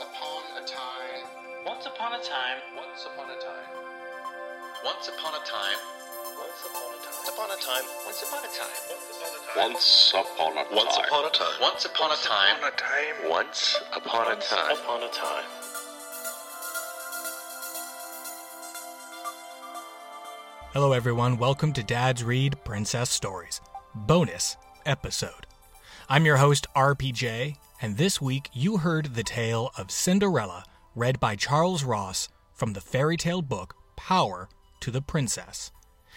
[0.00, 1.26] upon a time.
[1.66, 2.58] Once upon a time.
[2.76, 3.66] Once upon a time.
[4.84, 5.78] Once upon a time.
[6.38, 7.26] Once upon a time.
[7.26, 7.84] Upon a time.
[8.06, 8.70] Once upon a time.
[9.56, 10.70] Once upon a time.
[10.72, 11.58] Once upon a time.
[11.60, 13.28] Once upon a time.
[13.28, 14.68] Once upon a time.
[14.68, 15.44] Once upon a time.
[20.72, 21.38] Hello, everyone.
[21.38, 23.60] Welcome to Dad's Read Princess Stories,
[23.94, 25.46] bonus episode.
[26.08, 30.64] I'm your host, RPJ, and this week you heard the tale of Cinderella,
[30.94, 34.48] read by Charles Ross from the fairy tale book Power
[34.80, 35.70] to the Princess.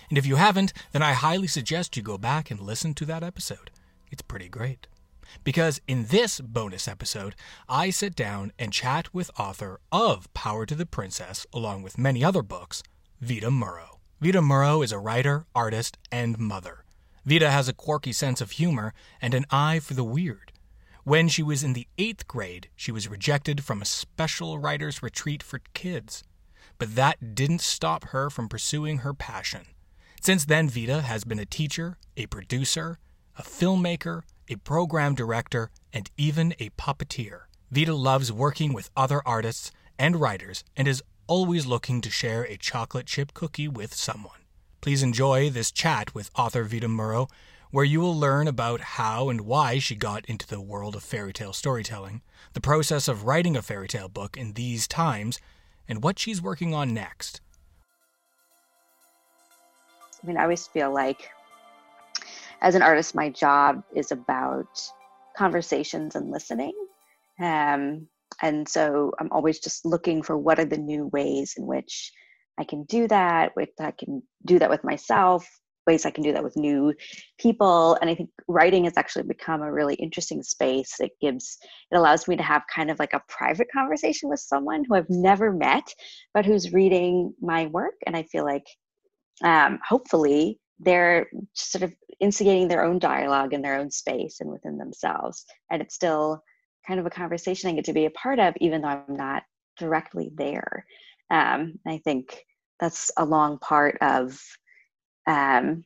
[0.10, 3.24] And if you haven't, then I highly suggest you go back and listen to that
[3.24, 3.72] episode.
[4.12, 4.88] It's pretty great.
[5.44, 7.36] Because in this bonus episode,
[7.70, 12.23] I sit down and chat with author of Power to the Princess, along with many
[12.23, 12.84] other books,
[13.22, 14.00] Vita Murrow.
[14.20, 16.84] Vita Murrow is a writer, artist, and mother.
[17.26, 20.51] Vita has a quirky sense of humor and an eye for the weird.
[21.04, 25.42] When she was in the eighth grade, she was rejected from a special writer's retreat
[25.42, 26.23] for kids.
[26.78, 29.66] But that didn't stop her from pursuing her passion.
[30.22, 33.00] Since then, Vita has been a teacher, a producer,
[33.36, 37.42] a filmmaker, a program director, and even a puppeteer.
[37.72, 42.58] Vita loves working with other artists and writers and is always looking to share a
[42.58, 44.42] chocolate chip cookie with someone.
[44.81, 47.30] Please enjoy this chat with author Vita Murrow,
[47.72, 51.33] where you will learn about how and why she got into the world of fairy
[51.33, 52.22] tale storytelling,
[52.53, 55.39] the process of writing a fairy tale book in these times,
[55.88, 57.41] and what she's working on next.
[60.22, 61.30] I mean, I always feel like
[62.61, 64.81] as an artist, my job is about
[65.35, 66.73] conversations and listening.
[67.39, 68.08] Um,
[68.41, 72.11] and so I'm always just looking for what are the new ways in which
[72.59, 75.47] I can do that, with I can do that with myself,
[75.88, 76.94] ways I can do that with new
[77.40, 77.98] people.
[78.02, 81.00] And I think writing has actually become a really interesting space.
[81.00, 81.58] It gives,
[81.92, 85.09] it allows me to have kind of like a private conversation with someone who I've
[85.09, 85.94] never met,
[86.34, 87.96] but who's reading my work.
[88.06, 88.66] And I feel like
[89.44, 94.78] um, hopefully they're sort of instigating their own dialogue in their own space and within
[94.78, 95.46] themselves.
[95.72, 96.44] And it's still
[96.88, 99.44] kind of a conversation I get to be a part of, even though I'm not
[99.78, 100.86] directly there.
[101.30, 102.44] Um, I think
[102.80, 104.40] that's a long part of
[105.28, 105.84] um,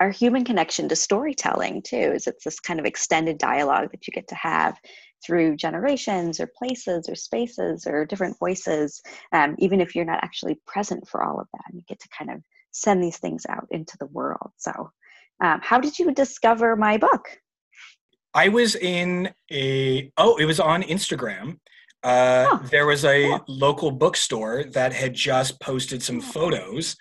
[0.00, 2.12] our human connection to storytelling too.
[2.14, 4.76] Is it's this kind of extended dialogue that you get to have
[5.24, 9.00] through generations or places or spaces or different voices,
[9.32, 11.74] um, even if you're not actually present for all of that.
[11.74, 14.50] You get to kind of send these things out into the world.
[14.58, 14.90] So,
[15.42, 17.24] um, how did you discover my book?
[18.34, 21.58] I was in a oh, it was on Instagram.
[22.02, 23.44] Uh, Oh, there was a cool.
[23.48, 26.96] local bookstore that had just posted some photos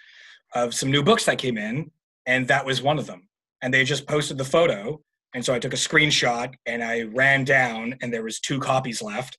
[0.53, 1.91] of some new books that came in,
[2.25, 3.27] and that was one of them.
[3.61, 5.01] And they just posted the photo,
[5.33, 9.01] and so I took a screenshot and I ran down, and there was two copies
[9.01, 9.37] left,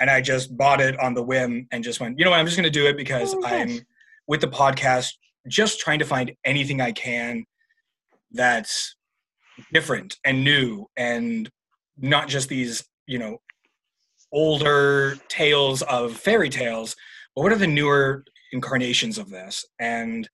[0.00, 2.46] and I just bought it on the whim and just went, you know what, I'm
[2.46, 3.80] just going to do it because Oh I'm
[4.26, 5.10] with the podcast,
[5.48, 7.44] just trying to find anything I can
[8.30, 8.96] that's
[9.72, 11.50] different and new and
[11.98, 13.36] not just these you know
[14.32, 16.96] older tales of fairy tales
[17.34, 19.64] but what are the newer incarnations of this?
[19.78, 20.28] And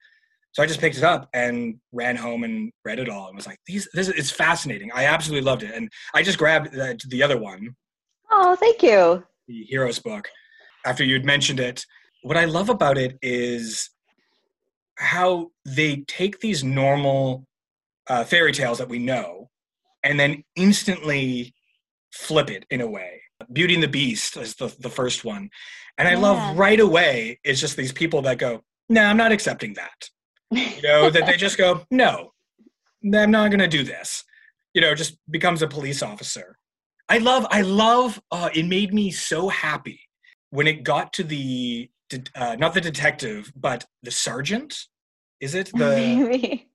[0.58, 3.46] so i just picked it up and ran home and read it all and was
[3.46, 4.90] like these this is fascinating.
[4.92, 5.72] I absolutely loved it.
[5.72, 7.76] And i just grabbed the, the other one.
[8.30, 9.22] Oh, thank you.
[9.46, 10.28] the heroes book.
[10.84, 11.84] After you'd mentioned it
[12.22, 13.88] what i love about it is
[14.96, 17.46] how they take these normal
[18.08, 19.48] uh, fairy tales that we know
[20.02, 21.54] and then instantly
[22.12, 23.20] flip it in a way.
[23.52, 25.48] Beauty and the beast is the, the first one.
[25.98, 26.18] And i Yeah.
[26.18, 30.08] love right away it's just these people that go no i'm not accepting that
[30.50, 32.32] you know that they just go no
[33.14, 34.24] i'm not going to do this
[34.74, 36.56] you know just becomes a police officer
[37.08, 40.00] i love i love uh, it made me so happy
[40.50, 41.88] when it got to the
[42.34, 44.74] uh, not the detective but the sergeant
[45.40, 46.58] is it the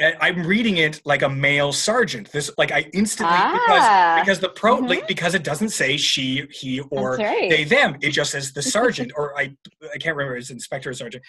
[0.00, 0.16] Maybe.
[0.20, 4.48] I'm reading it like a male sergeant this like i instantly Ah, because because the
[4.50, 4.88] pro mhm.
[4.88, 7.48] like because it doesn't say she he or right.
[7.48, 9.54] they them it just says the sergeant or i
[9.94, 11.24] i can't remember it's inspector or sergeant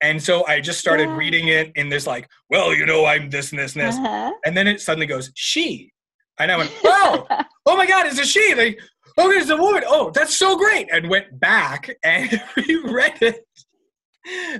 [0.00, 1.16] and so i just started Yeah.
[1.16, 4.32] reading it in this like well you know i'm this and this and this Uh-huh.
[4.44, 5.92] and then it suddenly goes she
[6.38, 7.26] and i went oh
[7.66, 8.78] oh my god it's a she like
[9.18, 13.46] oh it's a woman oh that's so great and went back and reread it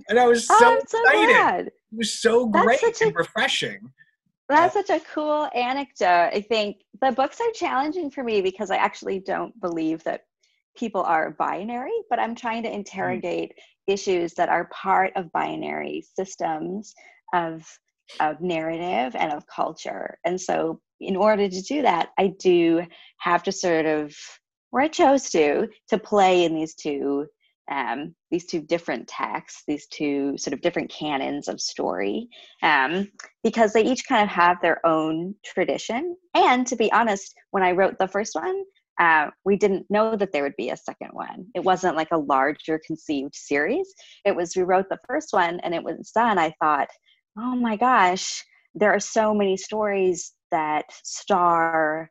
[0.09, 1.67] and i was so oh, so excited glad.
[1.67, 3.81] it was so great and refreshing
[4.49, 6.31] That's such a cool anecdote.
[6.33, 10.23] I think the books are challenging for me because I actually don't believe that
[10.79, 13.53] people are binary, but I'm trying to interrogate
[13.87, 16.95] issues that are part of binary systems
[17.35, 17.67] of
[18.21, 20.19] of narrative and of culture.
[20.25, 22.83] And so in order to do that, I do
[23.19, 24.15] have to sort of
[24.71, 27.27] where I chose to to play in these two
[27.71, 32.29] um, these two different texts, these two sort of different canons of story,
[32.63, 33.11] um,
[33.45, 36.17] because they each kind of have their own tradition.
[36.35, 38.65] And to be honest, when I wrote the first one,
[38.99, 41.47] uh, we didn't know that there would be a second one.
[41.55, 43.93] It wasn't like a larger conceived series.
[44.25, 46.39] It was we wrote the first one and it was done.
[46.39, 46.89] I thought,
[47.39, 52.11] oh my gosh, there are so many stories that star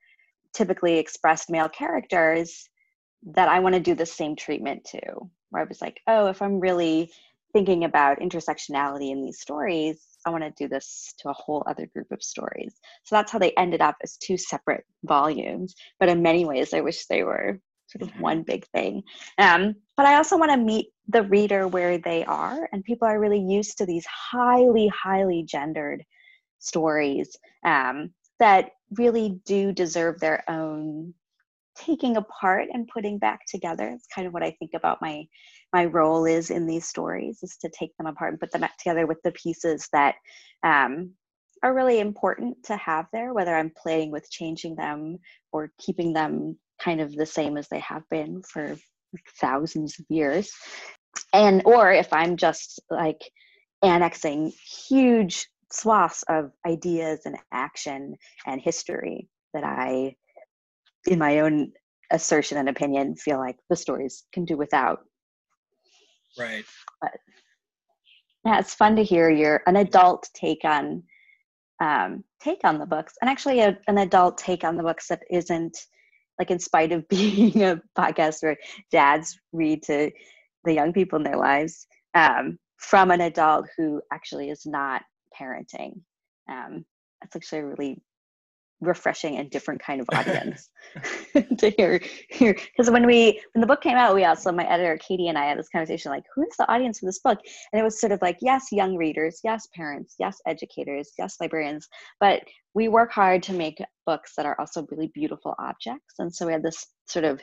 [0.53, 2.69] typically expressed male characters
[3.33, 5.01] that I want to do the same treatment to.
[5.49, 7.11] Where I was like, oh, if I'm really
[7.57, 11.87] thinking about intersectionality in these stories, I want to do this to a whole other
[11.87, 12.75] group of stories.
[13.03, 15.73] So that's how they ended up as two separate volumes.
[15.99, 19.01] But in many ways, I wish they were sort of one big thing.
[19.39, 23.19] Um, but I also want to meet the reader where they are, and people are
[23.19, 26.03] really used to these highly, highly gendered
[26.59, 31.11] stories um, that really do deserve their own
[31.77, 33.89] taking apart and putting back together.
[33.89, 35.25] It's kind of what I think about my
[35.73, 38.77] my role is in these stories is to take them apart and put them back
[38.77, 40.15] together with the pieces that
[40.63, 41.11] um,
[41.61, 45.17] are really important to have there, whether I'm playing with changing them
[45.51, 48.77] or keeping them kind of the same as they have been for
[49.39, 50.51] thousands of years.
[51.33, 53.19] And or if I'm just like
[53.83, 54.53] annexing
[54.87, 58.15] huge swaths of ideas and action
[58.45, 60.15] and history that I
[61.07, 61.71] in my own
[62.11, 64.99] assertion and opinion feel like the stories can do without.
[66.37, 66.65] Right.
[67.01, 67.11] But
[68.47, 71.03] yeah it's fun to hear your an adult take on
[71.79, 75.21] um, take on the books and actually a, an adult take on the books that
[75.29, 75.77] isn't
[76.39, 78.57] like in spite of being a podcast where
[78.91, 80.09] dads read to
[80.63, 85.03] the young people in their lives um, from an adult who actually is not
[85.39, 86.01] parenting.
[86.49, 86.83] Um,
[87.21, 88.01] that's actually a really
[88.81, 90.69] refreshing and different kind of audience
[91.57, 92.53] to hear hear.
[92.53, 95.45] Because when we when the book came out we also my editor katie and i
[95.45, 97.39] had this conversation like who is the audience for this book?
[97.71, 101.87] And it was sort of like yes young readers yes parents yes educators yes librarians.
[102.19, 102.43] But
[102.73, 106.15] we work hard to make books that are also really beautiful objects.
[106.19, 107.41] And so we had this sort of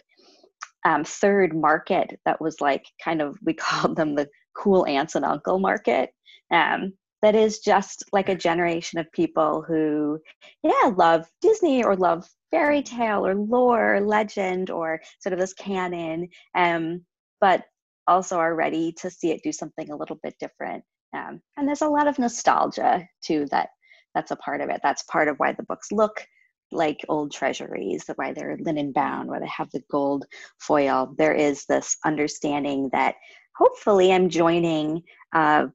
[0.84, 5.25] um, third market that was like kind of we called them the cool aunts and
[5.25, 6.10] uncle market.
[6.52, 6.92] Um,
[7.25, 10.19] that is just like a generation of people who
[10.62, 15.55] yeah love disney or love fairy tale or lore or legend or sort of this
[15.55, 17.05] canon um,
[17.41, 17.65] but
[18.06, 20.85] also are ready to see it do something a little bit different
[21.17, 23.71] um, and there's a lot of nostalgia too that
[24.15, 24.81] that's a part of it.
[24.82, 26.25] That's part of why the books look
[26.73, 30.25] like old treasuries why they're linen bound why they have the gold
[30.59, 31.15] foil.
[31.19, 33.15] There is this understanding that
[33.56, 35.00] hopefully i'm joining
[35.32, 35.67] uh,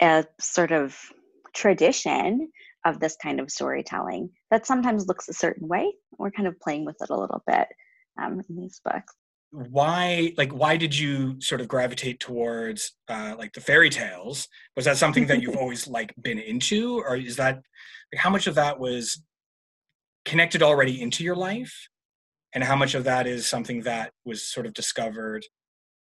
[0.00, 0.96] a sort of
[1.54, 2.50] tradition
[2.84, 5.92] of this kind of storytelling that sometimes looks a certain way.
[6.18, 7.66] We're kind of playing with it a little bit
[8.20, 9.12] um, in these books.
[9.50, 14.48] Why, like, why did you sort of gravitate towards uh, like the fairy tales?
[14.76, 17.56] Was that something that you've always like been into, or is that
[18.12, 19.22] like, how much of that was
[20.24, 21.88] connected already into your life,
[22.54, 25.44] and how much of that is something that was sort of discovered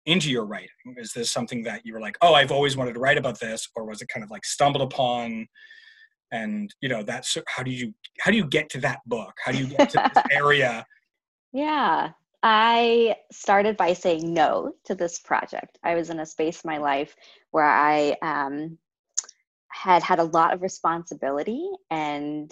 [0.07, 0.69] into your writing?
[0.97, 3.69] Is this something that you were like, oh, I've always wanted to write about this,
[3.75, 5.47] or was it kind of like stumbled upon?
[6.33, 9.35] And you know, that's how do you how do you get to that book?
[9.45, 10.87] How do you get to this area?
[11.53, 12.11] Yeah,
[12.43, 15.79] I started by saying no to this project.
[15.83, 17.15] I was in a space in my life
[17.53, 18.79] where I um,
[19.69, 22.51] had had a lot of responsibility and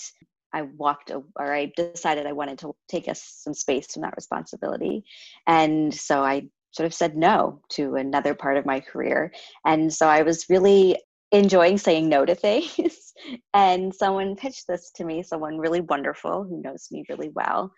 [0.53, 5.05] I walked or I decided I wanted to take us some space from that responsibility.
[5.47, 9.33] And so I sort of said no to another part of my career.
[9.65, 10.99] And so I was really
[11.31, 13.13] enjoying saying no to things.
[13.55, 17.73] and someone pitched this to me, someone really wonderful who knows me really well.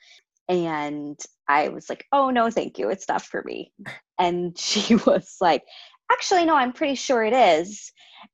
[0.48, 2.90] And I was like, oh, no, thank you.
[2.90, 3.72] It's not for me.
[4.18, 5.62] And she was like,
[6.10, 7.92] actually, no, I'm pretty sure it is.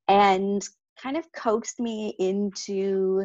[0.09, 0.67] And
[1.00, 3.25] kind of coaxed me into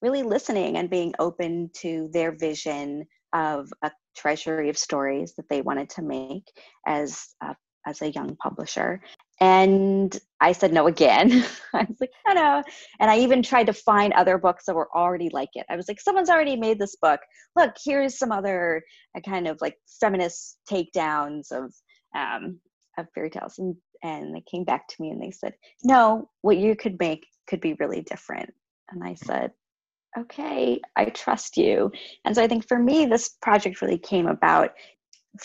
[0.00, 5.60] really listening and being open to their vision of a treasury of stories that they
[5.62, 6.44] wanted to make
[6.86, 7.54] as a,
[7.86, 9.00] as a young publisher.
[9.40, 11.44] And I said no again.
[11.74, 12.62] I was like, no, no.
[13.00, 15.66] And I even tried to find other books that were already like it.
[15.70, 17.20] I was like, someone's already made this book.
[17.54, 18.82] Look, here's some other
[19.16, 21.72] uh, kind of like feminist takedowns of
[22.16, 22.60] um,
[22.98, 23.58] of fairy tales.
[23.58, 27.26] And and they came back to me and they said, no, what you could make
[27.48, 28.52] could be really different.
[28.90, 29.52] And I said,
[30.16, 31.90] okay, I trust you.
[32.24, 34.70] And so I think for me, this project really came about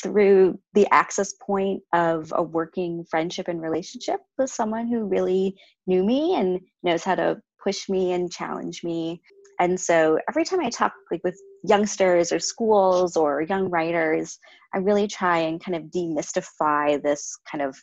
[0.02, 5.56] through the access point of a working friendship and relationship with someone who really
[5.88, 9.22] knew me and knows how to push me and challenge me
[9.60, 14.38] and so every time I talk like with youngsters or schools or young writers,
[14.74, 17.78] I really try and kind of demystify this kind of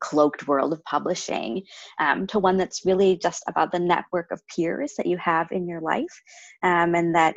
[0.00, 1.62] cloaked world of publishing
[1.98, 5.68] um, to one that's really just about the network of peers that you have in
[5.68, 6.22] your life
[6.62, 7.36] um, and that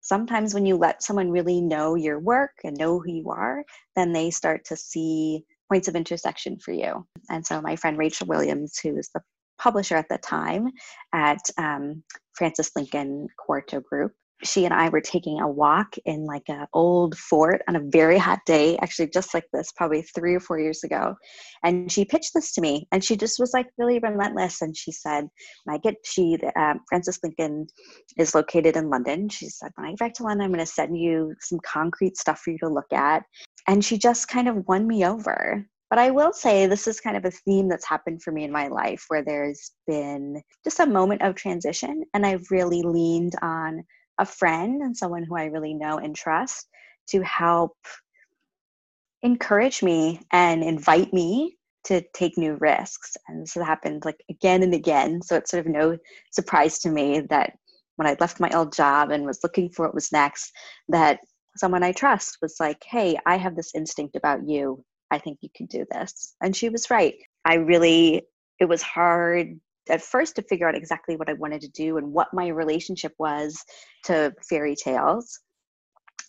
[0.00, 3.64] sometimes when you let someone really know your work and know who you are
[3.96, 8.26] then they start to see points of intersection for you and so my friend rachel
[8.26, 9.20] williams who is the
[9.58, 10.68] publisher at the time
[11.12, 12.02] at um,
[12.34, 14.12] Frances Lincoln Quarto Group.
[14.44, 18.18] She and I were taking a walk in like an old fort on a very
[18.18, 21.16] hot day, actually just like this, probably three or four years ago.
[21.64, 24.62] And she pitched this to me, and she just was like really relentless.
[24.62, 25.28] And she said,
[25.64, 27.66] "When I get, she um, Frances Lincoln
[28.16, 29.28] is located in London.
[29.28, 32.16] She said, when I get back to London, I'm going to send you some concrete
[32.16, 33.24] stuff for you to look at."
[33.66, 37.16] And she just kind of won me over but I will say this is kind
[37.16, 40.86] of a theme that's happened for me in my life where there's been just a
[40.86, 43.84] moment of transition, and I've really leaned on
[44.18, 46.66] a friend and someone who I really know and trust
[47.10, 47.76] to help
[49.22, 53.16] encourage me and invite me to take new risks.
[53.26, 55.22] And this has happened like again and again.
[55.22, 55.96] So it's sort of no
[56.30, 57.54] surprise to me that
[57.96, 60.52] when I left my old job and was looking for what was next,
[60.88, 61.20] that
[61.56, 64.84] someone I trust was like, hey, I have this instinct about you.
[65.10, 66.34] I think you can do this.
[66.42, 67.14] And she was right.
[67.44, 68.22] I really,
[68.60, 69.58] it was hard
[69.90, 73.12] at first to figure out exactly what I wanted to do and what my relationship
[73.18, 73.62] was
[74.04, 75.40] to fairy tales.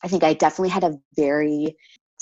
[0.03, 1.75] I think I definitely had a very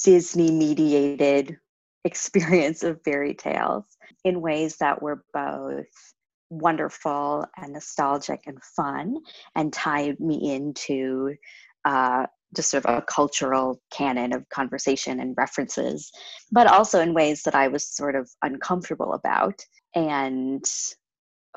[0.04, 1.58] Disney mediated
[2.04, 3.86] experience of fairy tales
[4.24, 5.86] in ways that were both
[6.50, 9.18] wonderful and nostalgic and fun
[9.56, 11.36] and tied me into
[11.84, 12.26] uh,
[12.56, 16.12] just sort of a cultural canon of conversation and references,
[16.52, 19.62] but also in ways that I was sort of uncomfortable about.
[19.94, 20.64] And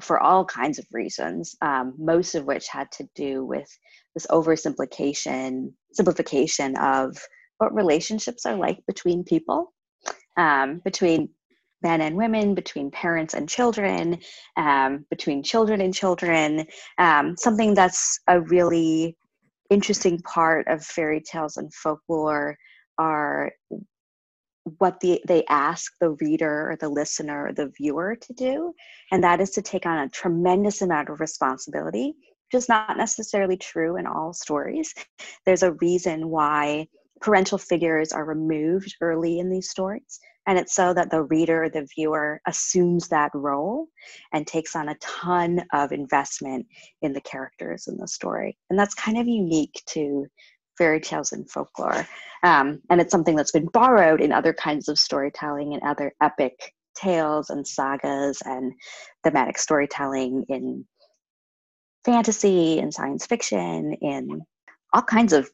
[0.00, 3.69] for all kinds of reasons, um, most of which had to do with
[4.14, 7.16] this oversimplification, simplification of
[7.59, 9.73] what relationships are like between people,
[10.37, 11.28] um, between
[11.83, 14.19] men and women, between parents and children,
[14.57, 16.66] um, between children and children,
[16.99, 19.16] um, something that's a really
[19.71, 22.57] interesting part of fairy tales and folklore
[22.99, 23.50] are
[24.78, 28.74] what the, they ask the reader or the listener or the viewer to do,
[29.10, 32.14] and that is to take on a tremendous amount of responsibility,
[32.50, 34.94] which is not necessarily true in all stories.
[35.46, 36.88] There's a reason why
[37.20, 41.86] parental figures are removed early in these stories and it's so that the reader the
[41.94, 43.88] viewer assumes that role
[44.32, 46.66] and takes on a ton of investment
[47.02, 50.26] in the characters in the story and that's kind of unique to
[50.80, 52.08] fairy tales and folklore.
[52.42, 56.72] Um, and it's something that's been borrowed in other kinds of storytelling and other epic
[56.96, 58.72] tales and sagas and
[59.22, 60.87] thematic storytelling in
[62.06, 64.40] fantasy and science fiction in
[64.94, 65.50] all kinds of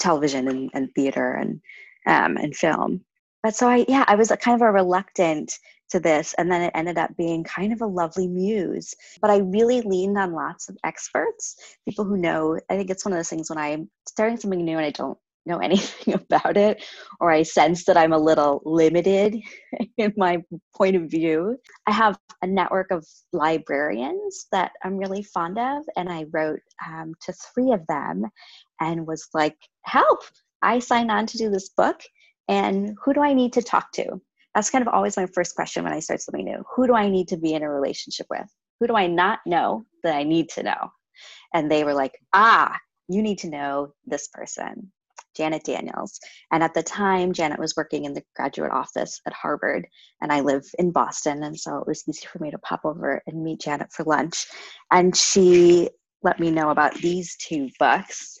[0.00, 1.60] television and, and theater and
[2.06, 3.04] um, and film.
[3.44, 5.56] But so I, yeah, I was kind of a reluctant
[5.90, 8.94] to this, and then it ended up being kind of a lovely muse.
[9.20, 12.58] But I really leaned on lots of experts, people who know.
[12.70, 15.18] I think it's one of those things when I'm starting something new and I don't
[15.44, 16.84] know anything about it,
[17.20, 19.36] or I sense that I'm a little limited
[19.98, 20.42] in my
[20.76, 21.56] point of view.
[21.86, 27.14] I have a network of librarians that I'm really fond of, and I wrote um,
[27.22, 28.24] to three of them
[28.80, 30.20] and was like, help!
[30.62, 32.00] I signed on to do this book
[32.48, 34.20] and who do I need to talk to?
[34.56, 36.64] That's kind of always my first question when I start something new.
[36.74, 38.46] Who do I need to be in a relationship with?
[38.80, 40.92] Who do I not know that I need to know?
[41.52, 42.74] And they were like, ah,
[43.06, 44.90] you need to know this person,
[45.36, 46.18] Janet Daniels.
[46.52, 49.86] And at the time, Janet was working in the graduate office at Harvard,
[50.22, 51.42] and I live in Boston.
[51.42, 54.46] And so it was easy for me to pop over and meet Janet for lunch.
[54.90, 55.90] And she
[56.22, 58.38] let me know about these two books.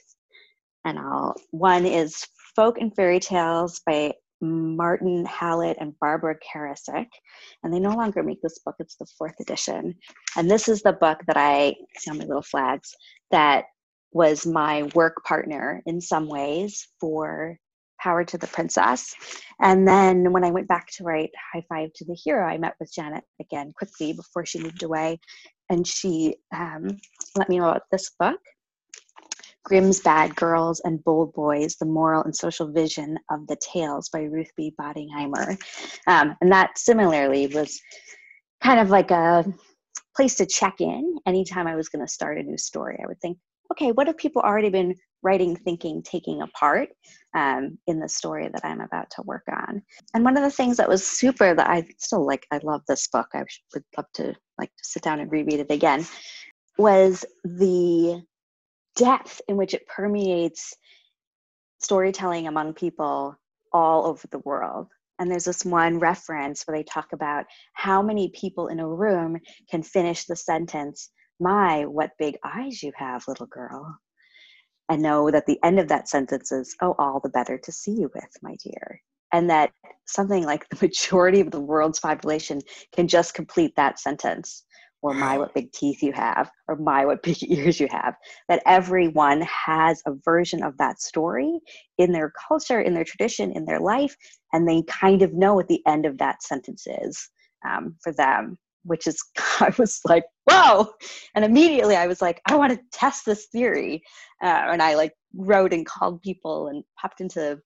[0.86, 7.08] And I'll, one is Folk and Fairy Tales by Martin Hallett and Barbara Karasek.
[7.62, 9.94] And they no longer make this book, it's the fourth edition.
[10.36, 12.94] And this is the book that I see on my little flags
[13.30, 13.64] that
[14.12, 17.58] was my work partner in some ways for
[18.00, 19.14] Power to the Princess.
[19.60, 22.74] And then when I went back to write High Five to the Hero, I met
[22.78, 25.18] with Janet again quickly before she moved away.
[25.70, 26.98] And she um,
[27.36, 28.40] let me know about this book.
[29.66, 34.20] Grimm's Bad Girls and Bold Boys, The Moral and Social Vision of the Tales by
[34.20, 34.72] Ruth B.
[34.80, 35.60] Bottigheimer.
[36.06, 37.80] Um, and that similarly was
[38.62, 39.44] kind of like a
[40.14, 42.96] place to check in anytime I was going to start a new story.
[43.02, 43.38] I would think,
[43.72, 44.94] okay, what have people already been
[45.24, 46.90] writing, thinking, taking apart
[47.34, 49.82] um, in the story that I'm about to work on?
[50.14, 53.08] And one of the things that was super that I still like, I love this
[53.08, 53.26] book.
[53.34, 53.42] I
[53.74, 56.06] would love to like sit down and reread it again
[56.78, 58.22] was the
[58.96, 60.74] depth in which it permeates
[61.80, 63.36] storytelling among people
[63.72, 64.88] all over the world.
[65.18, 69.38] And there's this one reference where they talk about how many people in a room
[69.70, 71.10] can finish the sentence,
[71.40, 73.96] My, what big eyes you have, little girl.
[74.88, 77.92] And know that the end of that sentence is, Oh, all the better to see
[77.92, 79.00] you with, my dear.
[79.32, 79.72] And that
[80.06, 82.60] something like the majority of the world's population
[82.94, 84.64] can just complete that sentence
[85.06, 88.14] or my what big teeth you have or my what big ears you have
[88.48, 91.60] that everyone has a version of that story
[91.98, 94.16] in their culture in their tradition in their life
[94.52, 97.30] and they kind of know what the end of that sentence is
[97.68, 99.22] um, for them which is
[99.60, 100.88] i was like whoa!
[101.34, 104.02] And immediately i was like i want to test this theory
[104.42, 107.58] uh, and i like wrote and called people and popped into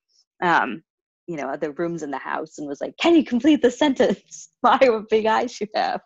[0.43, 0.83] um,
[1.27, 4.51] you know other rooms in the house and was like can you complete the sentence?
[4.63, 6.01] My what big eyes you have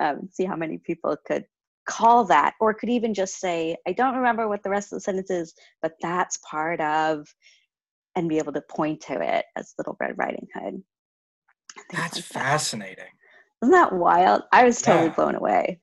[0.00, 1.44] um, see how many people could
[1.88, 5.00] call that or could even just say i don't remember what the rest of the
[5.00, 7.26] sentence is but that's part of
[8.16, 10.82] and be able to point to it as little red riding hood.
[11.92, 13.04] That's like fascinating.
[13.62, 14.42] isn't that wild?
[14.52, 15.14] I was totally Yeah.
[15.14, 15.80] blown away.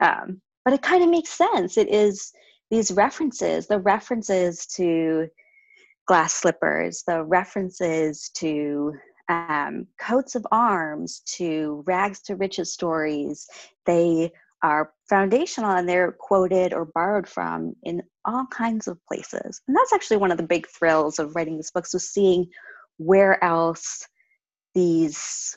[0.00, 1.78] Um, but it kind of makes sense.
[1.78, 2.32] It is
[2.70, 5.28] these references the references to
[6.08, 8.92] glass slippers the references to
[9.28, 13.46] um, coats of arms to rags to riches stories
[13.84, 14.30] they
[14.62, 19.60] are foundational and they're quoted or borrowed from in all kinds of places.
[19.68, 22.46] And that's actually one of the big thrills of writing this book so seeing
[22.96, 24.06] where else
[24.74, 25.56] these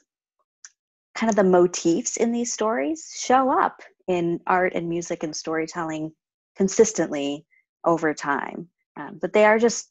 [1.16, 6.12] kind of the motifs in these stories show up in art and music and storytelling
[6.56, 7.46] consistently
[7.86, 8.68] over time.
[8.98, 9.90] Um, but they are just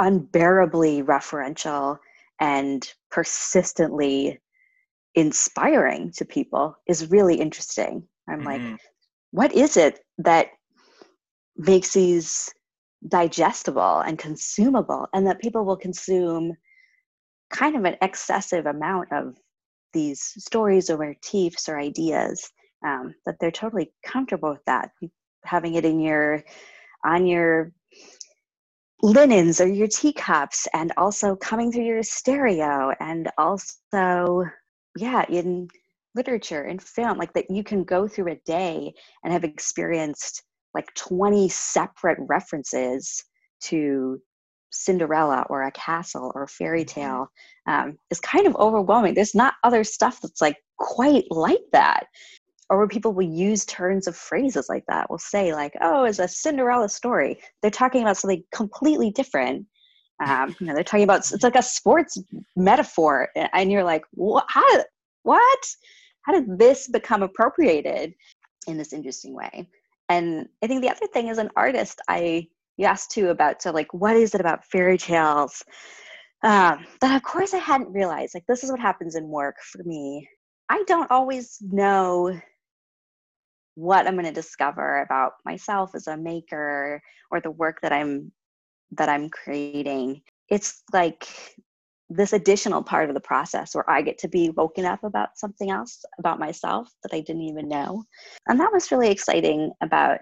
[0.00, 1.98] unbearably referential
[2.40, 4.40] and persistently
[5.14, 8.06] inspiring to people is really interesting.
[8.28, 8.78] I'm like, Mhm.
[9.30, 10.48] what is it that
[11.56, 12.52] makes these
[13.06, 16.56] digestible and consumable and that people will consume
[17.50, 19.36] kind of an excessive amount of
[19.92, 22.50] these stories or motifs or ideas
[22.84, 24.90] um, that they're totally comfortable with that
[25.44, 26.44] having it in your
[27.04, 27.72] on your
[29.02, 34.44] linens or your teacups and also coming through your stereo and also
[34.96, 35.68] yeah in
[36.16, 40.42] literature and film like that you can go through a day and have experienced
[40.74, 43.24] like 20 separate references
[43.60, 44.20] to
[44.70, 46.88] cinderella or a castle or a fairy Mhm.
[46.88, 47.28] tale
[47.66, 52.06] um, is kind of overwhelming there's not other stuff that's like quite like that
[52.70, 56.18] or where people will use turns of phrases like that will say like oh it's
[56.18, 57.38] a cinderella story.
[57.62, 59.66] They're talking about something completely different.
[60.24, 62.20] Um, you know they're talking about it's like a sports
[62.56, 64.64] metaphor and you're like what how
[65.22, 65.66] what?
[66.22, 68.14] How did this become appropriated
[68.66, 69.68] in this interesting way?
[70.08, 73.70] And i think the other thing as an artist i you asked too about so
[73.70, 75.62] like what is it about fairy tales?
[76.44, 79.82] Um, that of course i hadn't realized like this is what happens in work for
[79.84, 80.28] me.
[80.68, 82.38] I don't always know
[83.78, 88.32] what i'm going to discover about myself as a maker or the work that i'm
[88.92, 90.22] that i'm creating.
[90.48, 91.28] It's like
[92.10, 95.70] this additional part of the process where i get to be woken up about something
[95.70, 98.02] else about myself that i didn't even know.
[98.48, 100.18] And that was really exciting about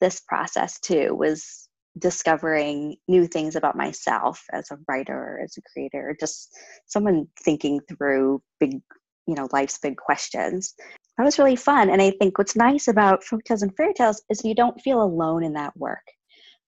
[0.00, 6.16] this process too was discovering new things about myself as a writer as a creator
[6.18, 6.50] just
[6.86, 8.80] someone thinking through big
[9.28, 10.74] you know life's big questions
[11.16, 14.44] that was really fun and i think what's nice about folktales and fairy tales is
[14.44, 16.04] you don't feel alone in that work.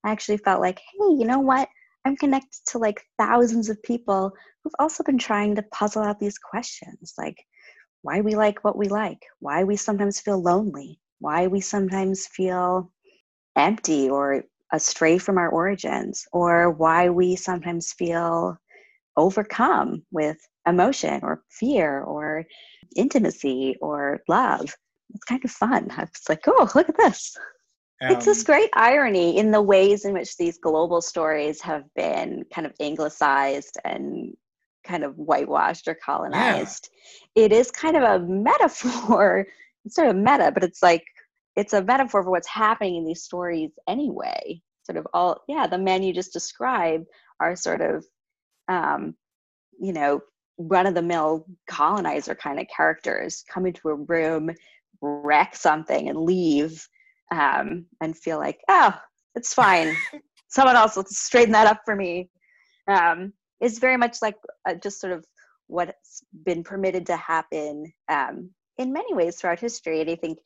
[0.04, 1.68] I actually felt like hey you know what?
[2.04, 4.32] I'm connected to like thousands of people
[4.62, 7.36] who've also been trying to puzzle out these questions like
[8.02, 12.92] why we like what we like why we sometimes feel lonely why we sometimes feel
[13.56, 18.56] empty or astray from our origins or why we sometimes feel
[19.16, 22.44] overcome with emotion or fear or
[22.96, 24.74] intimacy or love.
[25.14, 25.88] It's kind of fun.
[25.90, 27.36] I was like, oh, look at this.
[28.00, 32.44] it's this Um, great irony in the ways in which these global stories have been
[32.52, 34.34] kind of anglicized and
[34.84, 36.88] kind of whitewashed or colonized.
[37.34, 39.46] It is kind of a metaphor.
[39.84, 41.04] It's sort of meta, but it's like
[41.54, 44.60] it's a metaphor for what's happening in these stories anyway.
[44.84, 47.06] Sort of all, yeah, the men you just described
[47.38, 48.04] are sort of,
[48.68, 49.14] um,
[49.78, 50.20] you know,
[50.58, 54.50] run of the mill colonizer kind of characters come into a room,
[55.00, 56.86] wreck something, and leave,
[57.32, 58.94] um, and feel like, oh,
[59.34, 59.94] it's fine.
[60.48, 62.30] Someone else will straighten that up for me.
[62.88, 64.36] Um, it's very much like
[64.68, 65.24] uh, just sort of
[65.66, 70.00] what's been permitted to happen um, in many ways throughout history.
[70.00, 70.38] And I think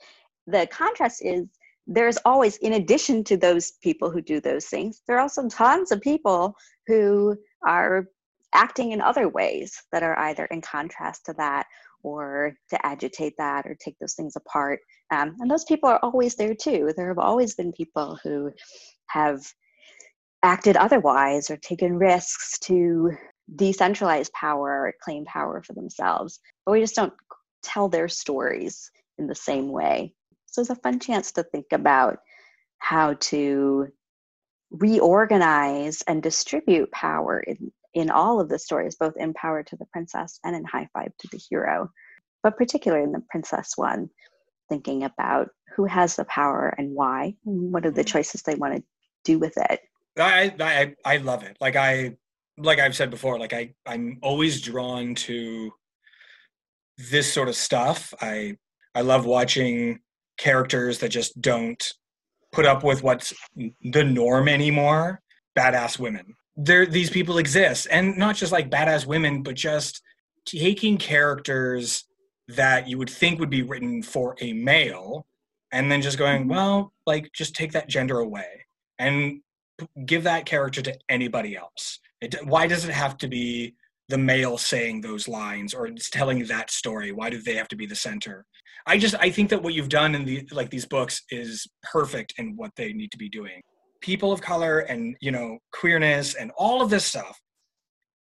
[0.47, 1.47] the contrast is
[1.87, 5.93] there's always, in addition to those people who do those things, there are also tons
[5.93, 6.55] of people
[6.87, 8.07] who are
[8.53, 11.67] acting in other ways that are either in contrast to that
[12.03, 14.81] or to agitate that or take those things apart.
[15.11, 16.93] Um, and those people are always there too.
[16.97, 18.53] There have always been people who
[19.07, 19.43] have
[20.43, 23.13] acted otherwise or taken risks to
[23.55, 26.41] decentralize power or claim power for themselves.
[26.65, 27.13] But we just don't
[27.63, 30.15] tell their stories in the same way.
[30.47, 32.19] So it's a fun chance to think about
[32.79, 33.89] how to
[34.71, 39.87] reorganize and distribute power in, in all of the stories, both in Power to the
[39.87, 41.91] Princess and in High Five to the Hero,
[42.43, 44.11] but particularly in the Princess one,
[44.69, 48.07] thinking about who has the power and why, and what are the mm-hmm.
[48.07, 48.83] choices they want to
[49.25, 49.81] do with it.
[50.19, 51.57] I, I I love it.
[51.61, 52.17] Like I
[52.59, 55.73] like I've said before, like I I'm always drawn to
[57.11, 58.13] this sort of stuff.
[58.21, 58.57] I
[58.95, 60.01] I love watching
[60.39, 61.93] characters that just don't
[62.53, 65.21] put up with what's the norm anymore.
[65.57, 66.35] Badass women.
[66.57, 70.03] There these people exist and not just like badass women but just
[70.45, 72.05] taking characters
[72.49, 75.27] that you would think would be written for a male
[75.73, 76.51] and then just going, mm-hmm.
[76.51, 78.67] well, like just take that gender away
[78.99, 79.41] and
[80.05, 82.01] give that character to anybody else.
[82.21, 83.75] It, why does it have to be
[84.09, 87.13] the male saying those lines or telling that story?
[87.13, 88.45] Why do they have to be the center?
[88.87, 92.35] I just I think that what you've done in the like these books is perfect
[92.39, 93.63] in what they need to be doing.
[94.01, 97.41] People of color and you know queerness and all of this stuff.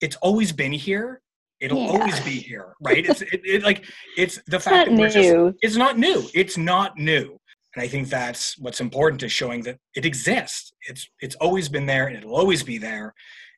[0.01, 1.21] It's always been here.
[1.59, 1.89] It'll yeah.
[1.89, 3.05] always be here, right?
[3.07, 3.85] It's it, it like
[4.15, 5.51] it's the fact that we're new.
[5.51, 6.27] just it's not new.
[6.33, 7.39] It's not new.
[7.75, 10.71] And I think that's what's important is showing that it exists.
[10.87, 13.13] It's it's always been there and it'll always be there.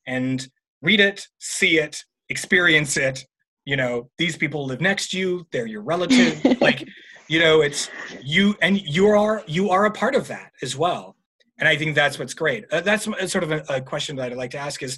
[0.08, 0.46] And
[0.82, 3.26] read it, see it, experience it.
[3.66, 6.44] You know, these people live next to you, they're your relative.
[6.62, 6.88] like,
[7.28, 7.90] you know, it's
[8.22, 11.16] you and you are you are a part of that as well.
[11.60, 12.66] And I think that's what's great.
[12.72, 14.98] Uh, that's sort of a, a, question that I'd like to ask is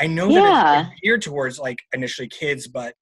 [0.00, 0.80] I know that yeah.
[0.80, 2.94] it's geared towards like initially kids, but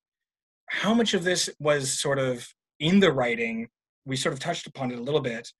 [0.69, 2.47] how much of this was sort of
[2.81, 3.69] in the writing
[4.09, 5.53] we sort of touched upon it a little bit.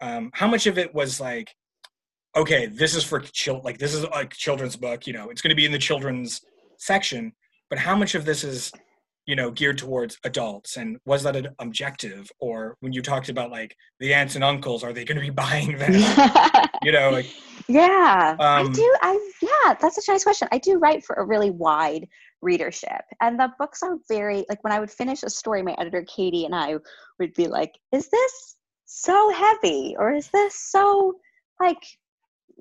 [0.00, 1.54] Um, how much of it was like,
[2.36, 5.50] okay, this is for child, like this is a children's book, you know, it's going
[5.50, 6.40] to be in the children's
[6.76, 7.32] section,
[7.70, 8.72] but how much of this is,
[9.28, 10.78] you know, geared towards adults?
[10.78, 12.30] And was that an objective?
[12.40, 15.30] Or when you talked about like the aunts and uncles, are they going to be
[15.44, 16.70] buying that?
[16.82, 17.26] you know, like,
[17.68, 18.96] yeah, um, I do.
[19.02, 20.48] I yeah, that's such a nice question.
[20.50, 22.08] I do write for a really wide
[22.40, 23.02] readership.
[23.20, 26.46] And the books are very, like when I would finish a story, my editor Katie
[26.46, 26.76] and I
[27.18, 29.94] would be like, is this so heavy?
[29.98, 31.14] Or is this so
[31.60, 31.84] like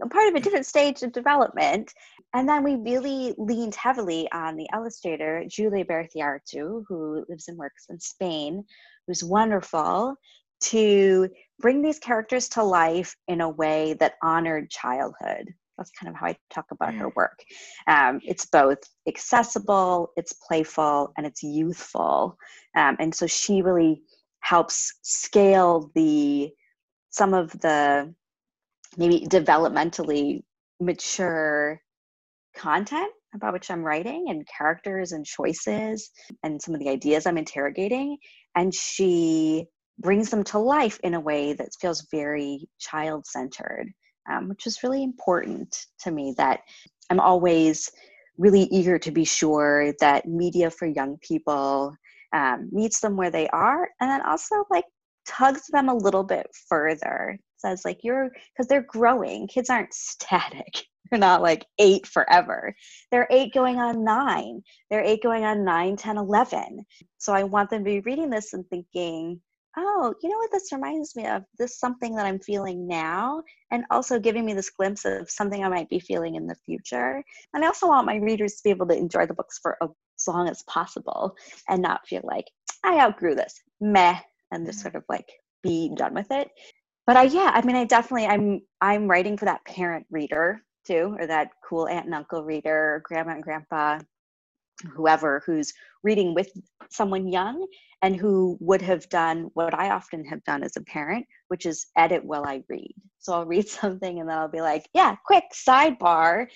[0.10, 1.94] part of a different stage of development?
[2.34, 7.86] And then we really leaned heavily on the illustrator, Julia Bereciartu, who lives and works
[7.90, 8.64] in Spain,
[9.08, 10.16] who's wonderful,
[10.60, 11.30] to
[11.60, 16.28] bring these characters to life in a way that honored childhood that's kind of how
[16.28, 17.44] I talk about her work.
[17.88, 22.38] Um, it's both accessible, it's playful, and it's youthful.
[22.76, 24.02] Um, and so she really
[24.40, 26.52] helps scale the
[27.10, 28.14] some of the
[28.98, 30.42] maybe developmentally
[30.80, 31.80] mature
[32.56, 36.12] content about which I'm writing and characters and choices
[36.44, 38.18] and some of the ideas I'm interrogating.
[38.56, 39.66] And she
[40.00, 43.88] brings them to life in a way that feels very child centered
[44.30, 46.62] um, which is really important to me that
[47.10, 47.90] I'm always
[48.38, 51.96] really eager to be sure that media for young people
[52.34, 54.86] um, meets them where they are and then also like
[55.28, 59.48] tugs them a little bit further says like you're because they're growing.
[59.48, 60.74] Kids aren't static.
[61.10, 62.76] They're not like eight forever.
[63.12, 64.62] They're eight going on nine.
[64.90, 66.86] They're eight going on nine ten eleven.
[67.18, 69.40] So i want them to be reading this and thinking
[69.78, 70.52] oh, you know what?
[70.52, 71.44] This reminds me of?
[71.58, 75.70] This something that I'm feeling now, and also giving me this glimpse of something I
[75.70, 77.24] might be feeling in the future.
[77.54, 80.28] And I also want my readers to be able to enjoy the books for as
[80.28, 81.36] long as possible
[81.70, 82.46] and not feel like
[82.84, 84.18] I outgrew this, meh,
[84.52, 84.84] and just mm.
[84.84, 85.30] sort of like
[85.64, 86.50] be done with it.
[87.08, 91.16] But I, yeah, I mean, I definitely, I'm, I'm writing for that parent reader too,
[91.20, 94.00] or that cool aunt and uncle reader, or grandma and grandpa
[94.94, 96.52] whoever who's reading with
[96.90, 97.66] someone young
[98.02, 101.88] and who would have done what I often have done as a parent, which is
[101.98, 102.94] edit while I read.
[103.20, 106.48] So I'll read something and then I'll be like, yeah, quick sidebar.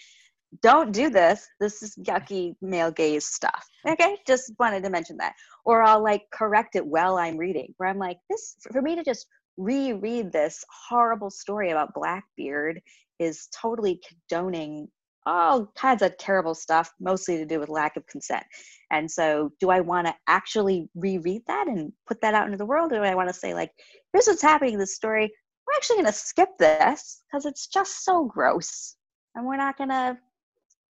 [0.62, 1.48] Don't do this.
[1.62, 3.66] This is yucky male gaze stuff.
[3.88, 5.34] Okay, just wanted to mention that.
[5.64, 9.04] Or I'll like correct it while I'm reading, where I'm like, this for me to
[9.04, 12.82] just reread this horrible story about Blackbeard
[13.20, 14.88] is totally condoning
[15.28, 18.44] all kinds of terrible stuff, mostly to do with lack of consent.
[18.90, 22.66] And so, do I want to actually reread that and put that out into the
[22.66, 22.92] world?
[22.92, 23.72] Or do I want to say, like,
[24.14, 25.32] here's what's happening in this story?
[25.72, 28.96] we're actually going to skip this because it's just so gross.
[29.36, 30.18] And we're not going to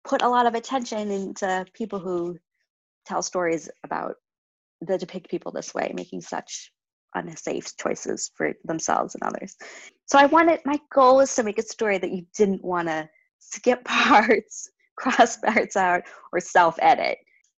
[0.03, 2.37] put a lot of attention into people who
[3.05, 4.15] tell stories about
[4.81, 6.71] that depict people this way, making such
[7.15, 9.55] unsafe choices for themselves and others.
[10.05, 13.09] So I wanted my goal was to make a story that you didn't want to
[13.39, 17.17] skip parts, cross parts out, or self-edit.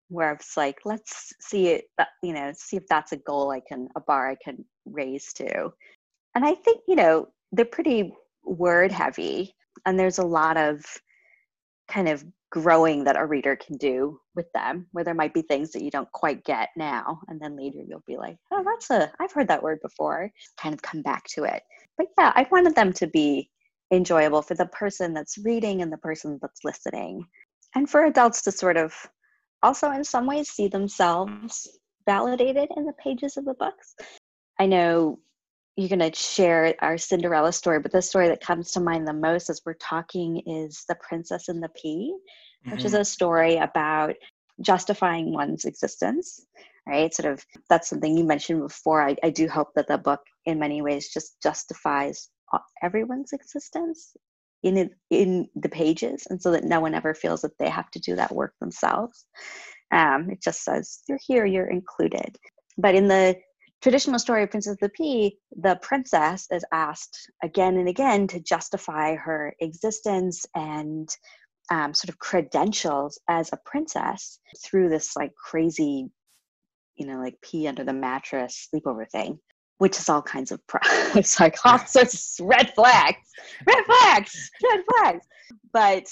[0.09, 1.85] Where it's like, let's see it,
[2.21, 5.71] you know, see if that's a goal I can, a bar I can raise to.
[6.35, 8.13] And I think, you know, they're pretty
[8.43, 10.83] word heavy, and there's a lot of
[11.87, 15.71] kind of growing that a reader can do with them where there might be things
[15.71, 19.11] that you don't quite get now and then later you'll be like oh that's a
[19.19, 21.63] i've heard that word before kind of come back to it.
[21.97, 23.49] But yeah i wanted them to be
[23.93, 27.25] enjoyable for the person that's reading and the person that's listening.
[27.75, 28.93] And for adults to sort of
[29.61, 31.67] also in some ways see themselves
[32.05, 33.95] validated in the pages of the books.
[34.59, 35.19] I know
[35.75, 39.13] you're going to share our Cinderella story, but the story that comes to mind the
[39.13, 42.71] most as we're talking is The Princess and the Pea, mm-hmm.
[42.71, 43.01] which is mm-hmm.
[43.01, 44.13] a story about
[44.61, 46.45] justifying one's existence,
[46.87, 47.13] right?
[47.13, 49.01] Sort of that's something you mentioned before.
[49.01, 52.29] I, I do hope that the book, in many ways, just justifies
[52.83, 54.15] everyone's existence
[54.61, 57.89] in it, in the pages, and so that no one ever feels that they have
[57.91, 59.25] to do that work themselves.
[59.91, 62.37] Um, it just says you're here, you're included.
[62.77, 63.37] But in the
[63.83, 68.39] traditional story of Princess of the Pea, the princess is asked again and again to
[68.39, 71.09] justify her existence and
[71.69, 76.09] um, sort of credentials as a princess through this like crazy,
[76.95, 79.37] you know, like pea under the mattress sleepover thing,
[79.79, 80.79] which is all kinds of pro-
[81.15, 83.17] it's like all sorts of red flags,
[83.67, 85.27] red flags, red flags.
[85.73, 86.05] But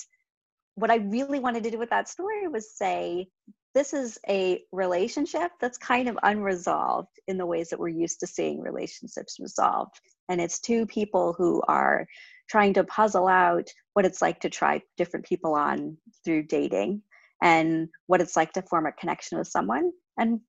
[0.76, 3.30] what I really wanted to do with that story was say
[3.74, 8.28] this is a relationship that's kind of unresolved in the ways that we're used to
[8.28, 10.00] seeing relationships resolved.
[10.30, 12.06] And it's two people who are
[12.50, 17.02] trying to puzzle out what it's like to try different people on through dating
[17.42, 20.42] and what it's like to form a connection with someone and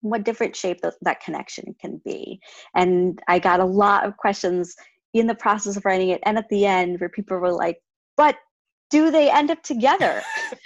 [0.00, 2.40] what different shape that, that connection can be.
[2.74, 4.74] And I got a lot of questions
[5.12, 7.78] in the process of writing it and at the end where people were like,
[8.16, 8.36] but
[8.90, 10.22] do they end up together?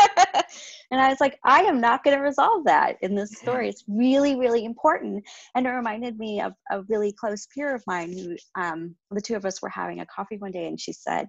[0.90, 3.68] and I was like, I am not going to resolve that in this story.
[3.68, 5.24] It's really, really important.
[5.54, 9.36] And it reminded me of a really close peer of mine who um, the two
[9.36, 11.28] of us were having a coffee one day, and she said,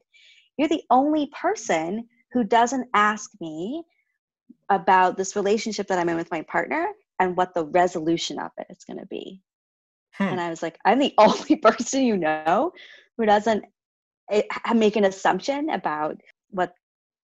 [0.58, 3.84] You're the only person who doesn't ask me
[4.70, 6.88] about this relationship that I'm in with my partner
[7.20, 9.42] and what the resolution of it is going to be.
[10.14, 10.24] Hmm.
[10.24, 12.72] And I was like, I'm the only person you know
[13.18, 13.66] who doesn't
[14.32, 16.18] eh, make an assumption about
[16.50, 16.74] what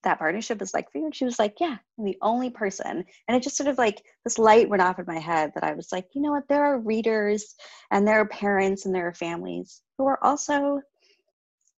[0.02, 1.04] that partnership is like for you?
[1.06, 3.04] And she was like, Yeah, I'm the only person.
[3.28, 5.74] And it just sort of like this light went off in my head that I
[5.74, 6.48] was like, you know what?
[6.48, 7.54] There are readers
[7.90, 10.80] and there are parents and there are families who are also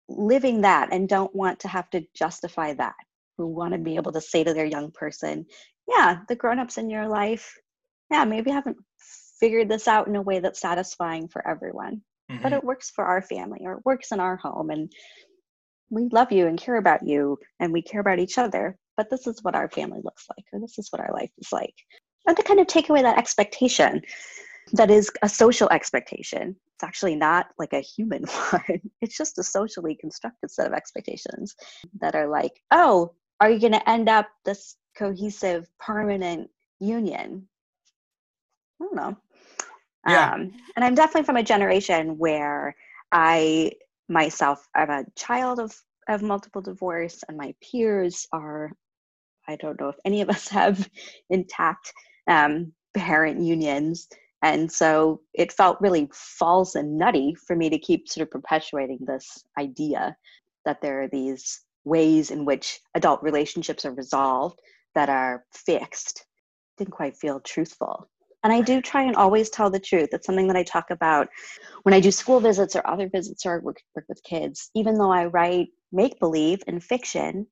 [0.09, 2.95] living that and don't want to have to justify that,
[3.37, 5.45] who want to be able to say to their young person,
[5.87, 7.57] Yeah, the grown-ups in your life,
[8.11, 8.77] yeah, maybe haven't
[9.39, 12.01] figured this out in a way that's satisfying for everyone.
[12.31, 12.43] Mm-hmm.
[12.43, 14.69] But it works for our family or it works in our home.
[14.69, 14.91] And
[15.89, 19.27] we love you and care about you and we care about each other but this
[19.27, 21.75] is what our family looks like or this is what our life is like.
[22.25, 24.01] And to kind of take away that expectation
[24.73, 26.53] that is a social expectation.
[26.75, 28.81] It's actually not like a human one.
[29.01, 31.55] It's just a socially constructed set of expectations
[32.01, 37.47] that are like oh are you going to end up this cohesive permanent union?
[38.81, 39.17] I don't know.
[40.07, 40.31] Yeah.
[40.33, 42.75] Um, and i'm definitely from a generation where
[43.11, 43.71] i
[44.09, 45.75] myself i'm a child of
[46.07, 48.71] of multiple divorce and my peers are
[49.47, 50.89] i don't know if any of us have
[51.29, 51.93] intact
[52.27, 54.07] um, parent unions.
[54.43, 58.99] And so it felt really false and nutty for me to keep sort of perpetuating
[59.01, 60.15] this idea
[60.65, 64.59] that there are these ways in which adult relationships are resolved
[64.93, 66.25] that are fixed.
[66.77, 68.09] Didn't quite feel truthful
[68.43, 70.09] and I do try and always tell the truth.
[70.11, 71.27] It's something that I talk about
[71.83, 74.69] when I do school visits or other visits or work, work with kids.
[74.75, 77.47] Even though I write make believe and fiction,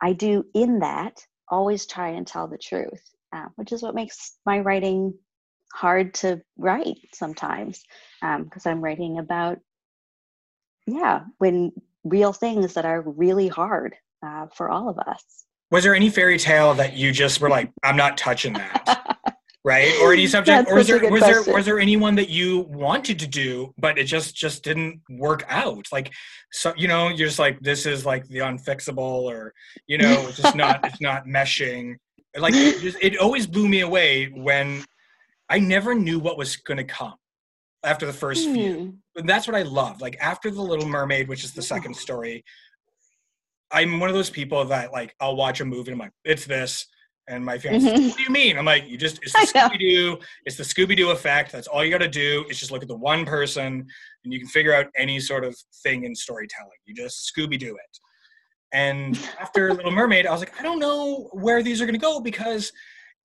[0.00, 3.02] I do in that always try and tell the truth,
[3.34, 5.14] uh, which is what makes my writing
[5.72, 7.82] hard to write sometimes
[8.20, 9.58] because um, I'm writing about,
[10.86, 11.72] yeah, when
[12.04, 15.44] real things that are really hard uh, for all of us.
[15.70, 19.00] Was there any fairy tale that you just were like, I'm not touching that?
[19.64, 23.18] right or any subject or was there was there was there anyone that you wanted
[23.18, 26.12] to do but it just just didn't work out like
[26.52, 29.52] so you know you're just like this is like the unfixable or
[29.86, 31.94] you know it's just not it's not meshing
[32.36, 34.84] like it, just, it always blew me away when
[35.48, 37.14] i never knew what was going to come
[37.84, 38.74] after the first few.
[38.74, 38.90] Hmm.
[39.20, 40.00] And that's what I love.
[40.00, 42.44] Like after the Little Mermaid, which is the second story,
[43.70, 46.46] I'm one of those people that like I'll watch a movie and I'm like, it's
[46.46, 46.86] this.
[47.26, 48.08] And my fiance, says, Mhm.
[48.08, 48.58] what do you mean?
[48.58, 49.58] I'm like, you just it's the.
[49.58, 50.18] Scooby Doo.
[50.44, 51.52] It's the Scooby Doo effect.
[51.52, 52.44] That's all you got to do.
[52.50, 53.86] Is just look at the one person,
[54.24, 56.70] and you can figure out any sort of thing in storytelling.
[56.84, 57.98] You just Scooby Doo it.
[58.72, 62.00] And after Little Mermaid, I was like, I don't know where these are going to
[62.00, 62.70] go because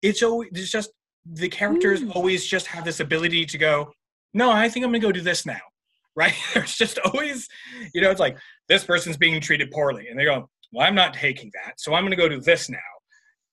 [0.01, 0.91] it's always it's just
[1.25, 2.15] the characters Mm.
[2.15, 3.91] always just have this ability to go.
[4.33, 5.59] No, I think I'm going to go do this now.
[6.15, 6.33] Right?
[6.55, 7.47] It's just always,
[7.93, 11.13] you know, it's like this person's being treated poorly, and they go, "Well, I'm not
[11.13, 12.77] taking that, so I'm going to go do this now."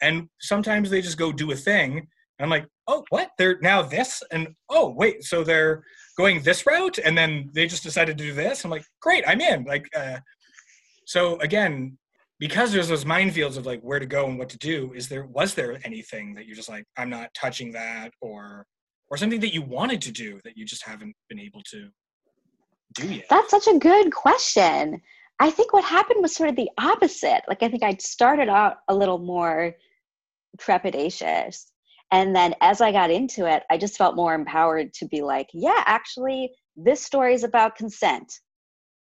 [0.00, 3.30] And sometimes they just go do a thing, and I'm like, "Oh, what?
[3.38, 5.82] They're now this?" And oh, wait, so they're
[6.18, 8.64] going this route, and then they just decided to do this.
[8.64, 10.18] I'm like, "Great, I'm in." Like, uh,
[11.06, 11.98] so again,
[12.38, 14.92] because there's those minefields of like where to go and what to do.
[14.94, 18.66] Is there was there anything that you're just like, "I'm not touching that," or
[19.08, 21.88] or something that you wanted to do that you just haven't been able to
[22.94, 23.26] do yet?
[23.30, 25.00] That's such a good question.
[25.38, 27.42] I think what happened was sort of the opposite.
[27.48, 29.74] Like I think I'd started out a little more
[30.56, 31.64] trepidatious.
[32.12, 35.48] And then as I got into it, I just felt more empowered to be like,
[35.52, 38.32] yeah, actually, this story is about consent.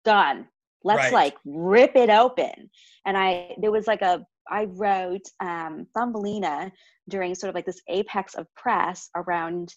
[0.05, 0.47] Done.
[0.83, 1.13] Let's Right.
[1.13, 2.69] like rip it open.
[3.05, 6.71] And I there was like a I wrote um Thumbelina
[7.09, 9.73] during sort of like this apex of press around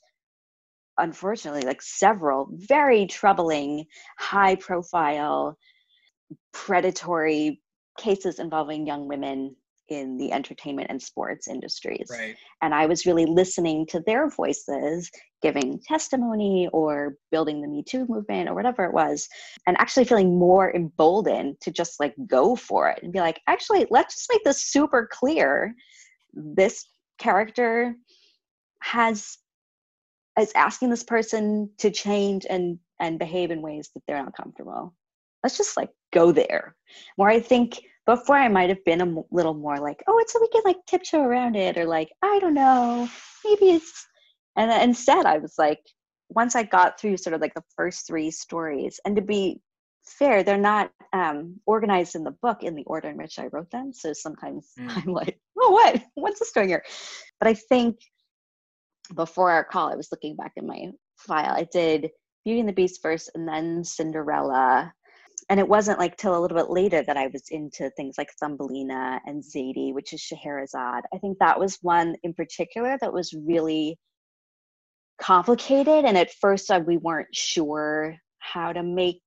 [0.98, 3.86] unfortunately like several very troubling
[4.18, 5.56] high profile
[6.52, 7.60] predatory
[7.98, 9.56] cases involving young women
[9.90, 12.08] in the entertainment and sports industries.
[12.10, 12.36] Right.
[12.62, 15.10] and i was really listening to their voices
[15.42, 19.28] giving testimony or building the me too movement or whatever it was
[19.66, 23.86] and actually feeling more emboldened to just like go for it and be like actually
[23.90, 25.74] let's just make this super clear.
[26.32, 26.86] This
[27.18, 27.94] character
[28.82, 29.38] has
[30.38, 34.94] is asking this person to change and and behave in ways that they're not comfortable.
[35.42, 36.76] Let's just like go there.
[37.16, 40.40] Where i think before i might have been a little more like oh it's so
[40.40, 43.08] we can like tiptoe around it or like i don't know
[43.44, 44.06] maybe it's
[44.56, 45.80] and then instead i was like
[46.28, 49.60] once i got through sort of like the first three stories and to be
[50.04, 53.70] fair they're not um, organized in the book in the order in which i wrote
[53.70, 54.96] them so sometimes Mm.
[54.96, 56.82] i'm like oh what what's this story here
[57.38, 57.98] but i think
[59.14, 60.86] before our call i was looking back in my
[61.16, 62.10] file i did
[62.44, 64.92] beauty and the beast first and then cinderella
[65.50, 68.32] and it wasn't like till a little bit later that I was into things like
[68.40, 71.02] Thumbelina and Zadie, which is Scheherazade.
[71.12, 73.98] I think that was one in particular that was really
[75.20, 79.22] complicated, and at first uh, we weren't sure how to make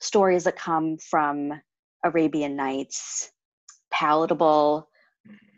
[0.00, 1.52] stories that come from
[2.04, 3.32] Arabian Nights
[3.92, 4.88] palatable,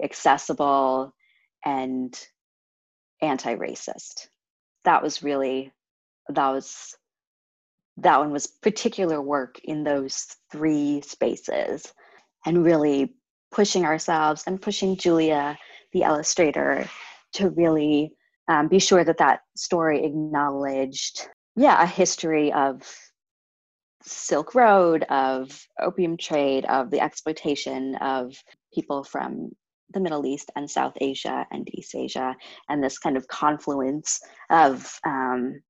[0.02, 1.14] accessible,
[1.66, 2.18] and
[3.20, 4.28] anti-racist.
[4.84, 5.70] That was really
[6.28, 6.96] that was
[7.98, 11.92] that one was particular work in those three spaces
[12.44, 13.14] and really
[13.50, 15.56] pushing ourselves and pushing Julia,
[15.92, 16.88] the illustrator,
[17.35, 18.12] to really
[18.48, 22.82] um, be sure that that story acknowledged, yeah, a history of
[24.02, 28.37] Silk Road, of opium trade, of the exploitation of
[28.72, 29.50] people from
[29.90, 32.37] the Middle East and South Asia and East Asia,
[32.68, 35.61] and this kind of confluence of um,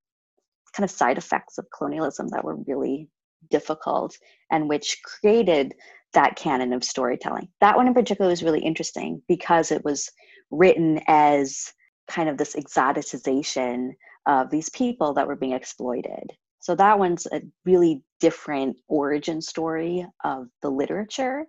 [0.76, 3.08] kind of side effects of colonialism that were really
[3.50, 4.16] difficult
[4.50, 5.74] and which created
[6.12, 7.48] that canon of storytelling.
[7.60, 10.10] That one in particular was really interesting because it was
[10.50, 11.72] written as
[12.08, 13.90] kind of this exoticization
[14.26, 16.30] of these people that were being exploited.
[16.60, 21.46] So that one's a really different origin story of the literature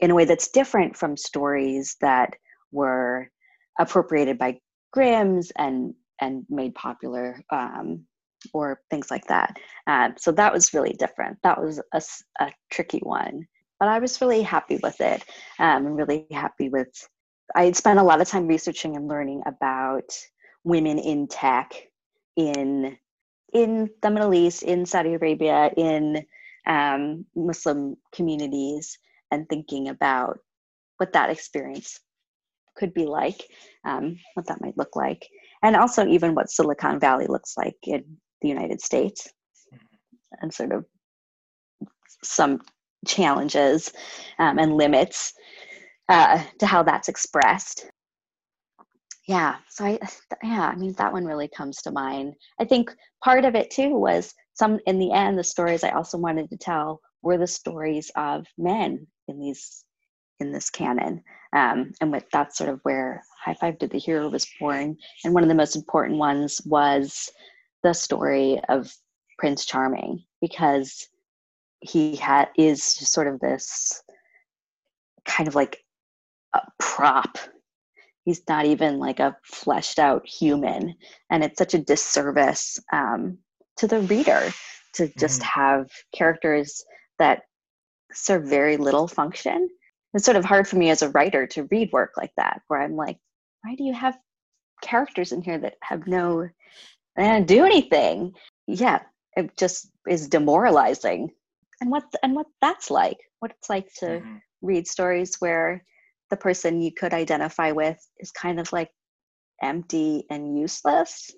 [0.00, 2.34] in a way that's different from stories that
[2.70, 3.30] were
[3.78, 4.58] appropriated by
[4.92, 8.04] Grimm's and and made popular um,
[8.52, 9.56] or things like that.
[9.86, 11.38] Um, so that was really different.
[11.42, 13.46] That was a tricky one,
[13.78, 15.24] but I was really happy with it.
[15.58, 16.88] Um, and really happy with.
[17.54, 20.10] I had spent a lot of time researching and learning about
[20.64, 21.72] women in tech
[22.36, 22.96] in
[23.52, 26.24] in the Middle East, in Saudi Arabia, in
[26.66, 28.98] um, Muslim communities,
[29.30, 30.38] and thinking about
[30.96, 32.00] what that experience
[32.76, 33.46] could be like,
[33.84, 35.28] um, what that might look like,
[35.62, 39.28] and also even what Silicon Valley looks like in the United States,
[40.40, 40.84] and sort of
[42.22, 42.60] some
[43.06, 43.92] challenges
[44.38, 45.32] um, and limits
[46.08, 47.86] uh, to how that's expressed.
[49.28, 49.98] Yeah, so I
[50.42, 52.34] yeah, I mean that one really comes to mind.
[52.60, 56.18] I think part of it too was some in the end the stories I also
[56.18, 59.84] wanted to tell were the stories of men in these
[60.40, 61.22] in this canon
[61.54, 65.32] um, and with that's sort of where high five to the hero was born and
[65.32, 67.30] one of the most important ones was
[67.82, 68.92] the story of
[69.38, 71.08] Prince Charming because
[71.80, 74.02] he had is sort of this
[75.24, 75.78] kind of like
[76.54, 77.38] a prop.
[78.24, 80.94] He's not even like a fleshed out human,
[81.30, 83.38] and it's such a disservice um,
[83.78, 84.52] to the reader
[84.94, 85.44] to just Mhm.
[85.44, 86.84] have characters
[87.18, 87.42] that
[88.12, 89.68] serve very little function.
[90.14, 92.80] It's sort of hard for me as a writer to read work like that, where
[92.80, 93.18] I'm like,
[93.62, 94.18] why do you have
[94.82, 96.48] characters in here that have no,
[97.16, 98.34] they don't do anything?
[98.66, 99.02] Yeah,
[99.36, 101.30] it just is demoralizing.
[101.80, 104.40] And what and what that's like, what it's like to Mhm.
[104.62, 105.84] read stories where
[106.30, 108.90] the person you could identify with is kind of like
[109.62, 111.30] empty and useless.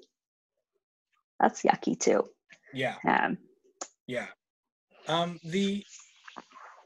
[1.40, 2.30] That's yucky too.
[2.72, 2.96] Yeah.
[3.06, 3.38] Um,
[4.06, 4.28] Yeah.
[5.08, 5.84] Um, the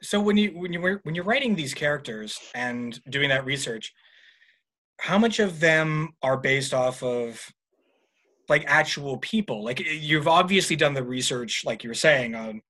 [0.03, 3.93] so when you when you were when you're writing these characters and doing that research,
[5.01, 7.53] how much of them are based off of
[8.49, 9.64] like actual people?
[9.64, 12.61] Like you've obviously done the research, like you were saying, on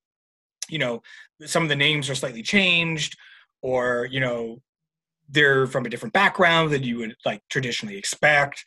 [0.69, 1.03] you know
[1.45, 3.17] some of the names are slightly changed,
[3.63, 4.61] or you know
[5.29, 8.65] they're from a different background than you would like traditionally expect.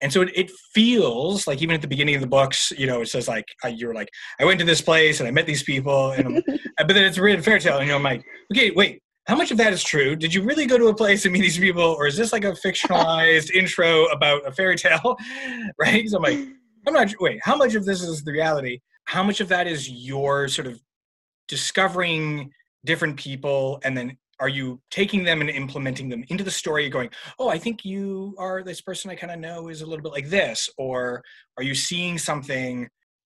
[0.00, 3.02] And so it, it feels like even at the beginning of the books, you know,
[3.02, 4.08] it says like uh, you're like
[4.40, 6.42] I went to this place and I met these people, and
[6.76, 9.36] but then it's a written fairy tale, and you know, I'm like, okay, wait, how
[9.36, 10.16] much of that is true?
[10.16, 12.44] Did you really go to a place and meet these people, or is this like
[12.44, 15.16] a fictionalized intro about a fairy tale,
[15.78, 16.08] right?
[16.08, 16.48] So I'm like,
[16.86, 17.12] I'm not.
[17.20, 18.80] Wait, how much of this is the reality?
[19.04, 20.80] How much of that is your sort of
[21.46, 22.50] discovering
[22.84, 26.88] different people, and then are you taking them and implementing them into the story?
[26.88, 30.02] Going, oh, I think you are this person I kind of know is a little
[30.02, 31.22] bit like this, or
[31.56, 32.88] are you seeing something,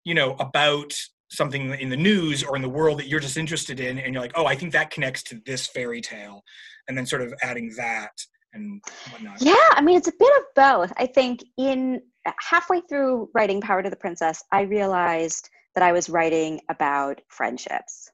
[0.05, 0.93] you know, about
[1.33, 4.21] something in the news or in the world that you're just interested in, and you're
[4.21, 6.43] like, oh, I think that connects to this fairy tale,
[6.87, 8.11] and then sort of adding that
[8.53, 8.81] and
[9.11, 9.41] whatnot.
[9.41, 10.93] Yeah, I mean, it's a bit of both.
[10.97, 12.01] I think in
[12.39, 18.09] halfway through writing Power to the Princess, I realized that I was writing about friendships.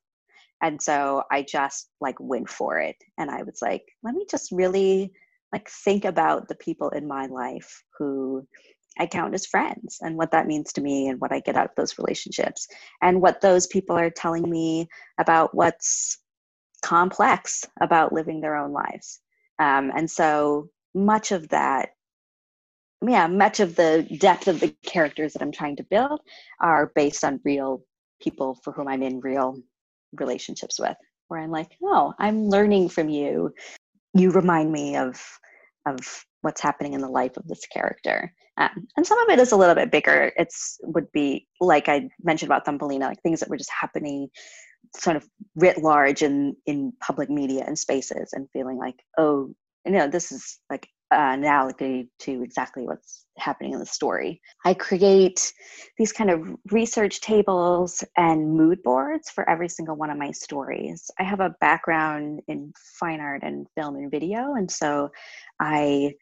[0.61, 2.95] And so I just like went for it.
[3.17, 5.11] And I was like, let me just really
[5.51, 8.47] like think about the people in my life who
[8.97, 11.65] I count as friends and what that means to me and what I get out
[11.65, 12.67] of those relationships
[13.01, 14.87] and what those people are telling me
[15.17, 16.17] about what's
[16.81, 19.19] complex about living their own lives.
[19.59, 21.89] Um, and so much of that,
[23.05, 26.21] yeah, much of the depth of the characters that I'm trying to build
[26.59, 27.83] are based on real
[28.21, 29.61] people for whom I'm in real
[30.13, 33.53] relationships with, where I'm like, oh, I'm learning from you.
[34.13, 35.21] You remind me of
[35.85, 38.33] of what's happening in the life of this character.
[38.59, 40.31] Um, and some of it is a little bit bigger.
[40.37, 44.27] It's would be like I mentioned about Thumbelina, like things that were just happening
[44.97, 49.53] sort of writ large in in public media and spaces and feeling like oh
[49.85, 54.39] you know this is like an analogy to exactly what's happening in the story.
[54.63, 55.51] I create
[55.97, 61.09] these kind of research tables and mood boards for every single one of my stories.
[61.19, 65.09] I have a background in fine art and film and video and so
[65.59, 66.13] i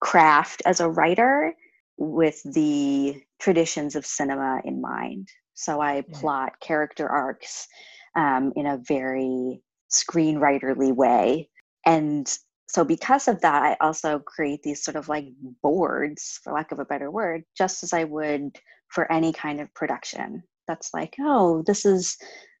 [0.00, 1.54] craft as a writer
[1.96, 7.68] with the traditions of cinema in mind so i plot character arcs
[8.16, 11.48] um, in a very screenwriterly way.
[11.86, 12.30] And
[12.66, 15.26] so, because of that, I also create these sort of like
[15.62, 19.72] boards, for lack of a better word, just as I would for any kind of
[19.74, 20.42] production.
[20.66, 22.16] That's like, oh, this is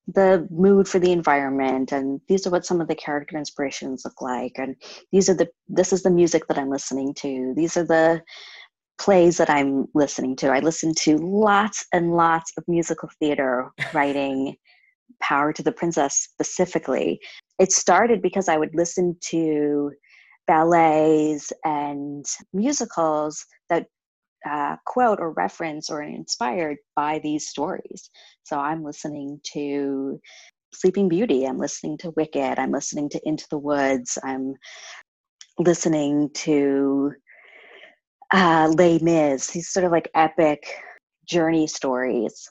[0.06, 4.20] the mood for the environment and these are what some of the character inspirations look
[4.20, 4.76] like and
[5.12, 8.22] these are the this is the music that i'm listening to these are the
[8.98, 14.56] plays that i'm listening to i listen to lots and lots of musical theater writing
[15.20, 17.20] Power to the Princess specifically.
[17.58, 19.92] It started because I would listen to
[20.46, 23.86] ballets and musicals that
[24.48, 28.10] uh, quote or reference or inspired by these stories.
[28.42, 30.20] So I'm listening to
[30.74, 34.54] Sleeping Beauty, I'm listening to Wicked, I'm listening to Into the Woods, I'm
[35.58, 37.12] listening to
[38.32, 40.66] uh, Les Mis, these sort of like epic
[41.26, 42.50] journey stories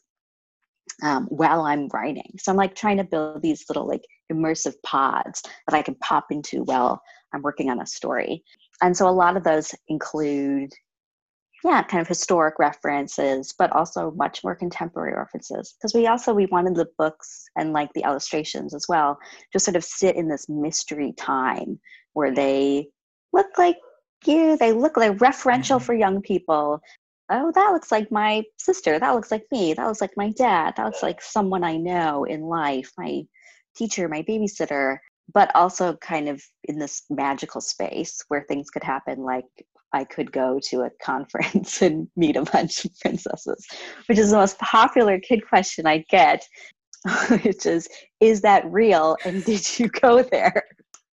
[1.02, 2.32] um, while I'm writing.
[2.40, 6.26] So I'm like trying to build these little like immersive pods that I can pop
[6.32, 7.02] into while
[7.34, 8.44] I'm working on a story.
[8.82, 10.72] And so a lot of those include,
[11.64, 15.74] yeah, kind of historic references, but also much more contemporary references.
[15.78, 19.18] Because we also we wanted the books and like the illustrations as well
[19.52, 21.80] to sort of sit in this mystery time
[22.14, 22.88] where they
[23.32, 23.78] look like
[24.28, 25.84] you, they look like referential Mhm.
[25.84, 26.82] for young people,
[27.30, 29.00] oh, that looks like my sister.
[29.00, 29.74] That looks like me.
[29.74, 30.76] That looks like my dad.
[30.76, 33.24] That looks like someone I know in life, my
[33.76, 34.98] teacher, my babysitter,
[35.34, 39.46] but also kind of in this magical space where things could happen, like
[39.94, 43.66] I could go to a conference and meet a bunch of princesses,
[44.08, 46.46] which is the most popular kid question I get,
[47.44, 47.88] which is,
[48.20, 49.18] is that real?
[49.26, 50.64] And did you go there?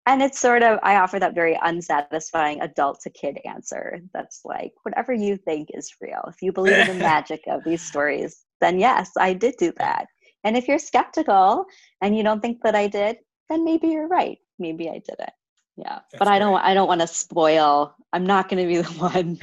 [0.07, 4.01] And it's sort of, I offer that very unsatisfying adult to kid answer.
[4.13, 6.25] That's like, whatever you think is real.
[6.29, 10.07] If you believe in the magic of these stories, then yes, I did do that.
[10.43, 11.67] And if you're skeptical
[12.01, 14.39] and you don't think that I did, then maybe you're right.
[14.59, 15.33] Maybe I did it.
[15.77, 16.01] Yeah.
[16.11, 16.65] That's but I don't great.
[16.65, 17.95] I don't want to spoil.
[18.13, 19.39] I'm not going to be the one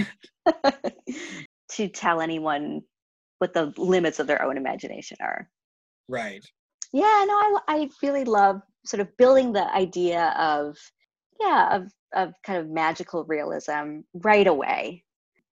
[1.71, 2.81] to tell anyone
[3.39, 5.49] what the limits of their own imagination are.
[6.09, 6.43] Right.
[6.93, 10.77] Yeah, no, I I really love sort of building the idea of
[11.39, 15.03] yeah, of of kind of magical realism right away.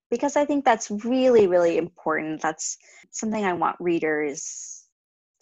[0.09, 2.41] Because I think that's really really important.
[2.41, 2.77] That's
[3.11, 4.85] something I want readers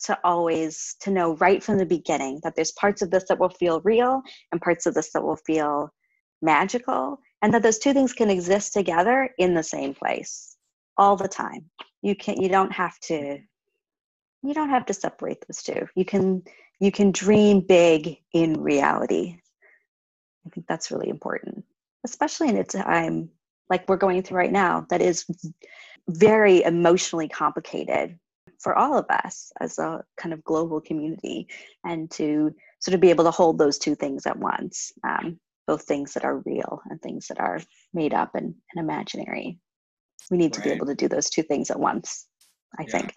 [0.03, 3.49] to always to know right from the beginning that there's parts of this that will
[3.49, 4.21] feel real
[4.51, 5.93] and parts of this that will feel
[6.41, 10.57] magical and that those two things can exist together in the same place
[10.97, 11.69] all the time
[12.01, 13.39] you can you don't have to
[14.43, 16.43] you don't have to separate those two you can
[16.83, 19.37] you can dream big in reality
[20.45, 21.63] i think that's really important
[22.05, 23.29] especially in a time
[23.69, 25.25] like we're going through right now that is
[26.09, 28.19] very emotionally complicated
[28.59, 31.47] for all of us as a kind of global community
[31.85, 35.83] and to sort of be able to hold those two things at once um, both
[35.83, 37.61] things that are real and things that are
[37.93, 39.57] made up and, and imaginary
[40.29, 42.27] we need to be able to do those two things at once
[42.77, 42.91] i Yeah.
[42.91, 43.13] think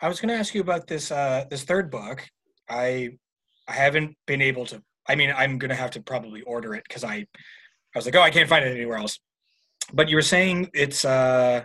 [0.00, 2.24] I was going to ask you about this uh, this third book.
[2.70, 3.10] I
[3.68, 4.82] I haven't been able to.
[5.08, 7.14] I mean, I'm going to have to probably order it because I
[7.94, 9.18] I was like, oh, I can't find it anywhere else.
[9.92, 11.64] But you were saying it's uh,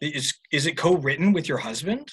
[0.00, 2.08] is is it co-written with your husband?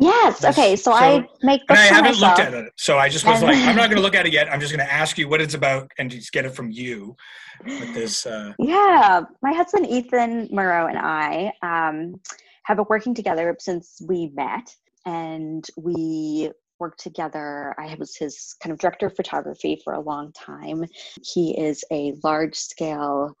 [0.00, 0.56] yes Yes.
[0.56, 2.38] okay so, So- i make And I haven't myself.
[2.38, 4.32] looked at it, so I just was like, I'm not going to look at it
[4.32, 4.46] yet.
[4.52, 7.16] I'm just going to ask you what it's about and just get it from you.
[7.64, 12.20] With this, uh, Yeah, my husband Ethan Murrow and I um,
[12.62, 14.72] have been working together since we met,
[15.04, 17.74] and we worked together.
[17.78, 20.84] I was his kind of director of photography for a long time.
[21.22, 23.36] He is a large scale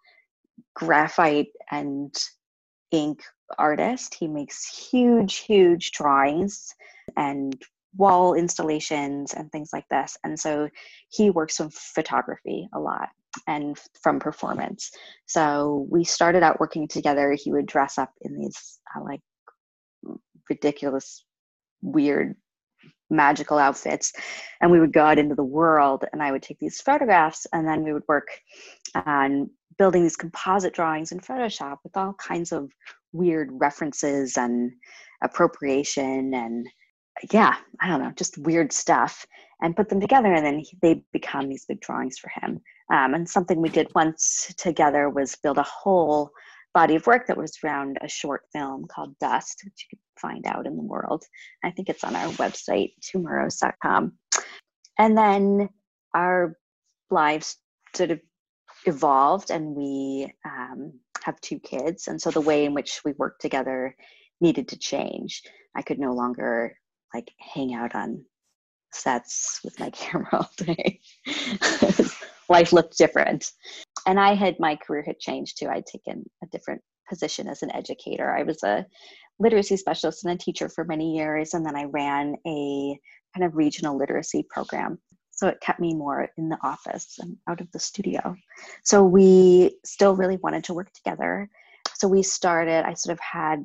[0.74, 2.14] graphite and
[2.90, 3.22] ink
[3.58, 4.14] artist.
[4.14, 6.74] He makes huge, huge drawings
[7.16, 7.60] and
[7.96, 10.16] wall installations and things like this.
[10.24, 10.68] And so
[11.08, 13.08] he works with photography a lot
[13.46, 14.90] and from performance.
[15.26, 17.32] So we started out working together.
[17.32, 19.20] He would dress up in these uh, like
[20.48, 21.24] ridiculous,
[21.82, 22.36] weird,
[23.10, 24.12] magical outfits,
[24.60, 26.04] and we would go out into the world.
[26.12, 28.28] And I would take these photographs, and then we would work
[28.94, 32.70] on building these composite drawings in Photoshop with all kinds of
[33.12, 34.72] weird references and
[35.22, 36.68] appropriation and
[37.32, 39.26] yeah, I don't know, just weird stuff,
[39.60, 42.60] and put them together, and then they become these big drawings for him.
[42.92, 46.30] Um, and something we did once together was build a whole
[46.74, 50.46] body of work that was around a short film called Dust, which you can find
[50.46, 51.24] out in the world.
[51.64, 54.12] I think it's on our website, twomurrows.com.
[54.98, 55.68] And then
[56.14, 56.56] our
[57.10, 57.56] lives
[57.94, 58.20] sort of
[58.84, 60.92] evolved, and we um,
[61.24, 62.08] have two kids.
[62.08, 63.94] And so the way in which we work together
[64.40, 65.42] needed to change.
[65.74, 66.76] I could no longer
[67.14, 68.24] like hang out on
[68.92, 71.00] sets with my camera all day.
[72.48, 73.50] Life looked different.
[74.06, 75.68] And I had my career had changed too.
[75.68, 78.30] I'd taken a different position as an educator.
[78.30, 78.86] I was a
[79.38, 82.98] literacy specialist and a teacher for many years, and then I ran a
[83.34, 84.98] kind of regional literacy program.
[85.30, 88.34] So it kept me more in the office and out of the studio.
[88.82, 91.48] So we still really wanted to work together.
[91.94, 93.64] So we started, I sort of had,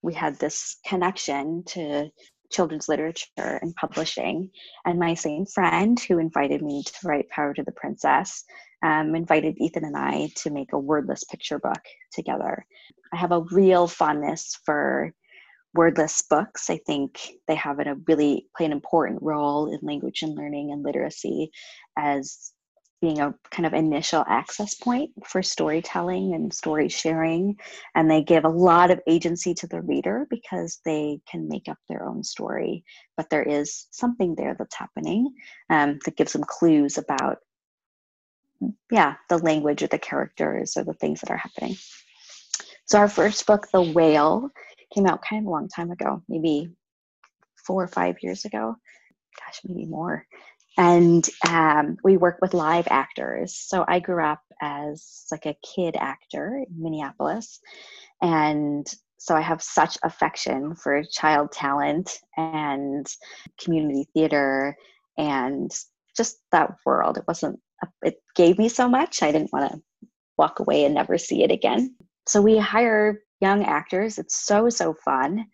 [0.00, 2.08] we had this connection to
[2.50, 4.50] children's literature and publishing.
[4.84, 8.44] And my same friend who invited me to write Power to the Princess
[8.82, 11.80] um, invited Ethan and I to make a wordless picture book
[12.12, 12.64] together.
[13.12, 15.12] I have a real fondness for
[15.74, 16.70] wordless books.
[16.70, 20.82] I think they have a really play an important role in language and learning and
[20.82, 21.50] literacy
[21.96, 22.52] as
[23.00, 27.56] being a kind of initial access point for storytelling and story sharing.
[27.94, 31.78] And they give a lot of agency to the reader because they can make up
[31.88, 32.84] their own story.
[33.16, 35.32] But there is something there that's happening
[35.70, 37.38] um, that gives them clues about,
[38.90, 41.76] yeah, the language or the characters or the things that are happening.
[42.84, 44.50] So our first book, The Whale,
[44.94, 46.70] came out kind of a long time ago, maybe
[47.64, 48.76] four or five years ago.
[49.38, 50.26] Gosh, maybe more
[50.78, 55.96] and um, we work with live actors so i grew up as like a kid
[55.98, 57.60] actor in minneapolis
[58.22, 58.86] and
[59.18, 63.06] so i have such affection for child talent and
[63.62, 64.76] community theater
[65.18, 65.70] and
[66.16, 67.58] just that world it wasn't
[68.02, 69.80] it gave me so much i didn't want to
[70.40, 71.94] walk away and never see it again.
[72.26, 74.18] So we hire young actors.
[74.18, 75.44] It's so, so fun.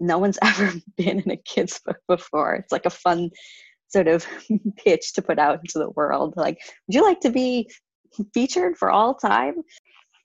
[0.00, 2.56] No one's ever been in a kid's book before.
[2.56, 3.30] It's like a fun
[3.92, 4.26] sort of
[4.76, 6.34] pitch to put out into the world.
[6.36, 7.70] Like, would you like to be
[8.34, 9.54] featured for all time?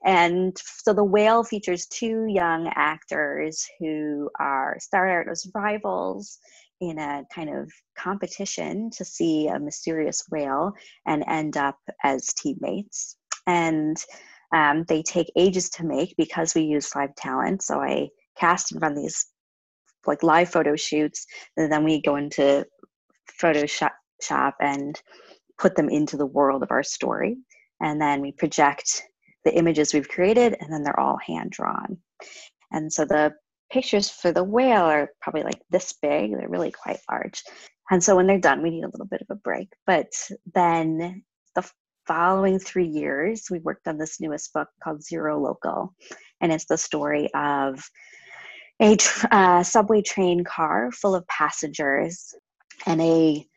[0.06, 6.38] And so the whale features two young actors who are started as rivals
[6.80, 10.74] in a kind of competition to see a mysterious whale
[11.08, 13.18] and end up as teammates.
[13.48, 13.98] And
[14.54, 17.64] um, they take ages to make because we use live talent.
[17.64, 18.10] So I
[18.40, 19.26] cast and run these
[20.06, 21.26] like live photo shoots,
[21.58, 22.66] and then we go into
[23.42, 25.00] Photoshop shop and
[25.58, 27.38] put them into the world of our story.
[27.82, 29.04] And then we project
[29.46, 31.98] the images we've created, and then they're all hand drawn.
[32.72, 33.34] And so the
[33.72, 37.44] pictures for the whale are probably like this big, they're really quite large.
[37.90, 39.70] And so when they're done, we need a little bit of a break.
[39.86, 40.12] But
[40.54, 41.24] then
[41.56, 41.70] the
[42.06, 45.94] following three years, we worked on this newest book called Zero Local.
[46.42, 47.90] And it's the story of
[48.82, 48.98] a
[49.32, 52.34] uh, subway train car full of passengers
[52.86, 53.48] and a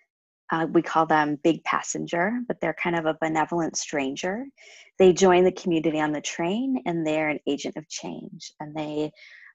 [0.53, 4.45] uh, we call them big passenger, but they're kind of a benevolent stranger.
[4.99, 8.53] They join the community on the train and they're an agent of change.
[8.59, 9.13] And they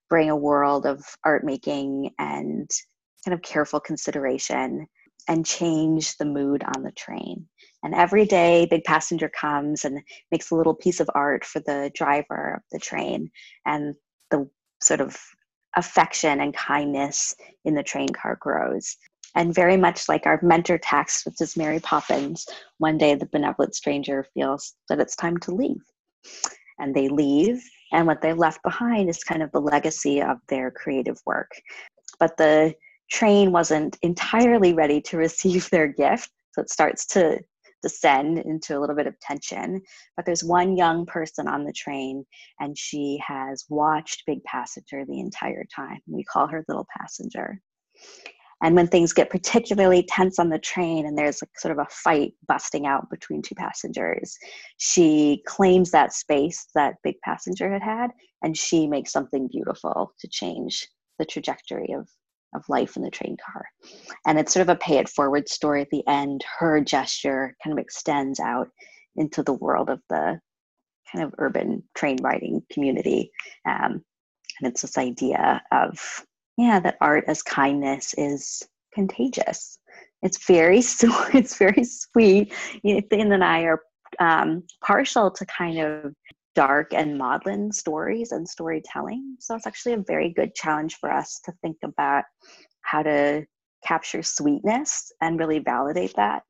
[0.10, 2.70] bring a world of art making and
[3.26, 4.88] kind of careful consideration
[5.28, 7.46] and change the mood on the train.
[7.84, 10.00] And every day, Big Passenger comes and
[10.32, 13.30] makes a little piece of art for the driver of the train.
[13.66, 13.96] And
[14.32, 14.50] the
[14.82, 15.18] sort of
[15.76, 17.36] affection and kindness
[17.66, 18.96] in the train car grows.
[19.36, 22.46] And very much like our mentor text, which is Mary Poppins,
[22.78, 25.84] one day the benevolent stranger feels that it's time to leave.
[26.80, 27.62] And they leave,
[27.92, 31.52] and what they left behind is kind of the legacy of their creative work.
[32.20, 32.74] But the
[33.12, 37.40] train wasn't entirely ready to receive their gift, so it starts to
[37.84, 39.82] descend into a little bit of tension.
[40.16, 42.26] But there's one young person on the train,
[42.60, 46.00] and she has watched Big Passenger the entire time.
[46.08, 47.62] We call her Little Passenger.
[48.64, 51.90] And when things get particularly tense on the train and there's like sort of a
[51.92, 54.38] fight busting out between two passengers,
[54.78, 60.28] she claims that space that big passenger had had and she makes something beautiful to
[60.28, 60.88] change
[61.20, 62.08] the trajectory of,
[62.54, 63.66] of life in the train car.
[64.26, 66.44] And it's sort of a pay it forward story at the end.
[66.60, 68.70] Her gesture kind of extends out
[69.16, 70.40] into the world of the
[71.12, 73.32] kind of urban train riding community.
[73.66, 74.04] Um,
[74.60, 76.00] and it's this idea of
[76.58, 79.78] yeah that art as kindness is contagious.
[80.24, 80.78] It's very
[81.34, 82.54] it's very sweet.
[82.84, 83.82] Ethan and I are
[84.20, 86.14] um, partial to kind of
[86.56, 89.36] dark and maudlin stories and storytelling.
[89.40, 92.24] So it's actually a very good challenge for us to think about
[92.82, 93.46] how to
[93.86, 96.44] capture sweetness and really validate that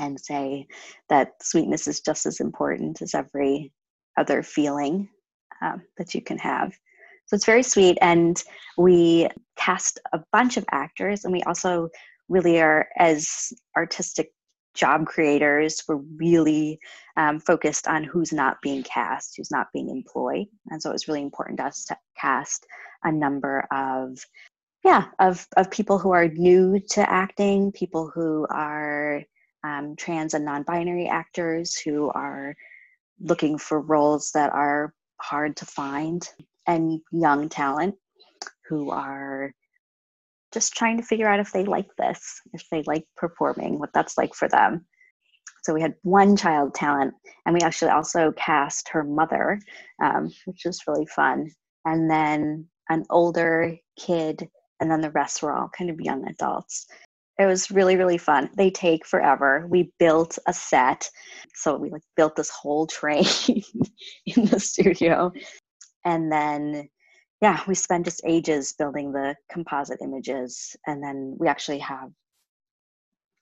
[0.00, 0.66] and say
[1.08, 3.72] that sweetness is just as important as every
[4.18, 5.08] other feeling
[5.62, 6.72] um, that you can have
[7.28, 7.98] so it's very sweet.
[8.00, 8.42] And
[8.76, 11.88] we cast a bunch of actors, and we also
[12.28, 14.32] really are, as artistic
[14.74, 16.78] job creators, we're really
[17.16, 20.46] um, focused on who's not being cast, who's not being employed.
[20.70, 22.66] And so it was really important to us to cast
[23.04, 24.18] a number of
[24.84, 29.22] yeah of of people who are new to acting people who are
[29.64, 32.54] um, trans and non-binary actors who are
[33.20, 36.28] looking for roles that are hard to find
[36.68, 37.96] and young talent
[38.68, 39.52] who are
[40.52, 44.16] just trying to figure out if they like this, if they like performing, what that's
[44.16, 44.86] like for them.
[45.64, 47.14] So we had one child talent,
[47.44, 49.60] and we actually also cast her mother,
[50.02, 51.50] um, which was really fun.
[51.84, 54.48] And then an older kid,
[54.80, 56.86] and then the rest were all kind of young adults.
[57.38, 58.50] It was really, really fun.
[58.56, 59.66] They take forever.
[59.68, 61.08] We built a set.
[61.54, 63.24] So we like built this whole train
[64.26, 65.32] in the studio
[66.04, 66.88] and then
[67.40, 70.76] yeah we spent just ages building the composite images.
[70.86, 72.10] And then we actually have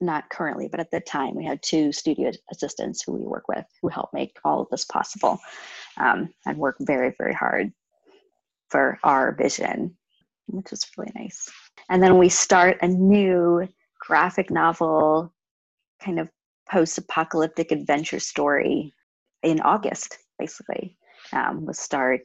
[0.01, 3.65] not currently but at the time we had two studio assistants who we work with
[3.81, 5.39] who help make all of this possible
[5.97, 7.73] um, and work very very hard
[8.69, 9.97] for our vision
[10.49, 11.51] which is really nice.
[11.89, 13.67] And then we start a new
[14.01, 15.33] graphic novel
[16.01, 16.29] kind of
[16.71, 18.93] post-apocalyptic adventure story
[19.43, 20.97] in august basically
[21.33, 22.23] um, we'll start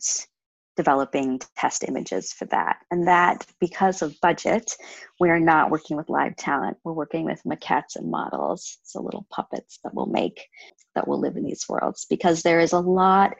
[0.77, 2.77] developing test images for that.
[2.91, 4.71] And that, because of budget,
[5.19, 6.77] we are not working with live talent.
[6.83, 10.47] We're working with maquettes and models, so little puppets that we'll make,
[10.95, 12.05] that will live in these worlds.
[12.09, 13.33] Because there is a lot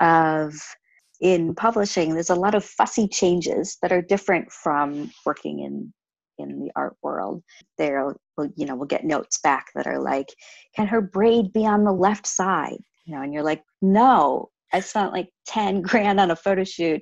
[0.00, 0.54] of,
[1.20, 5.92] in publishing, there's a lot of fussy changes that are different from working in
[6.36, 7.44] in the art world
[7.78, 8.12] there
[8.56, 10.26] you know we'll get notes back that are like
[10.74, 14.80] can her braid be on the left side you know, and you're like, no, I
[14.80, 17.00] spent like 10 grand on a photo shoot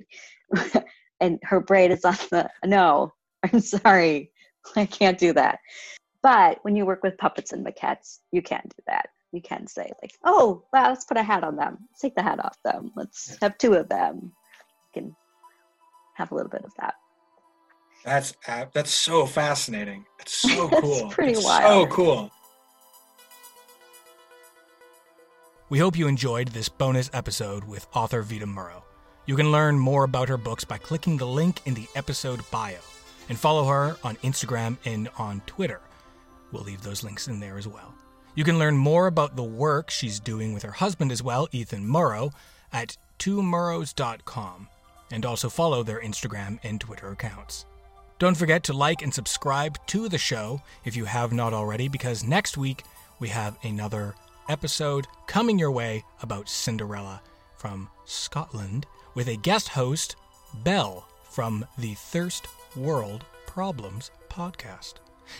[1.19, 3.11] and her braid is on the, no,
[3.43, 4.31] I'm sorry,
[4.75, 5.57] I can't do that.
[6.21, 9.07] But when you work with puppets and maquettes, you can do that.
[9.31, 11.79] You can say like, oh, wow, let's put a hat on them.
[11.89, 12.91] Let's take the hat off them.
[12.95, 14.31] Let's have two of them.
[14.95, 15.15] You can
[16.13, 16.93] have a little bit of that.
[18.05, 20.05] That's uh, that's so fascinating.
[20.19, 21.09] It's so It's cool.
[21.09, 21.89] pretty It's wild.
[21.89, 22.31] So cool.
[25.73, 28.83] We hope you enjoyed this bonus episode with author Vita Murrow.
[29.25, 32.77] You can learn more about her books by clicking the link in the episode bio
[33.27, 35.81] and follow her on Instagram and on Twitter.
[36.51, 37.91] We'll leave those links in there as well.
[38.35, 41.83] You can learn more about the work she's doing with her husband as well, Ethan
[41.83, 42.31] Murrow,
[42.71, 44.67] at twomurrows.com
[45.11, 47.65] and also follow their Instagram and Twitter accounts.
[48.19, 52.23] Don't forget to like and subscribe to the show if you have not already, because
[52.23, 52.83] next week
[53.17, 54.13] we have another
[54.49, 57.21] episode coming your way about Cinderella
[57.55, 58.85] from Scotland
[59.15, 60.15] with a guest host,
[60.63, 64.95] Belle, from the Thirst World Problems podcast.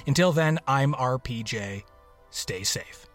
[0.07, 1.83] Until then, I'm RPJ.
[2.29, 3.07] Stay safe.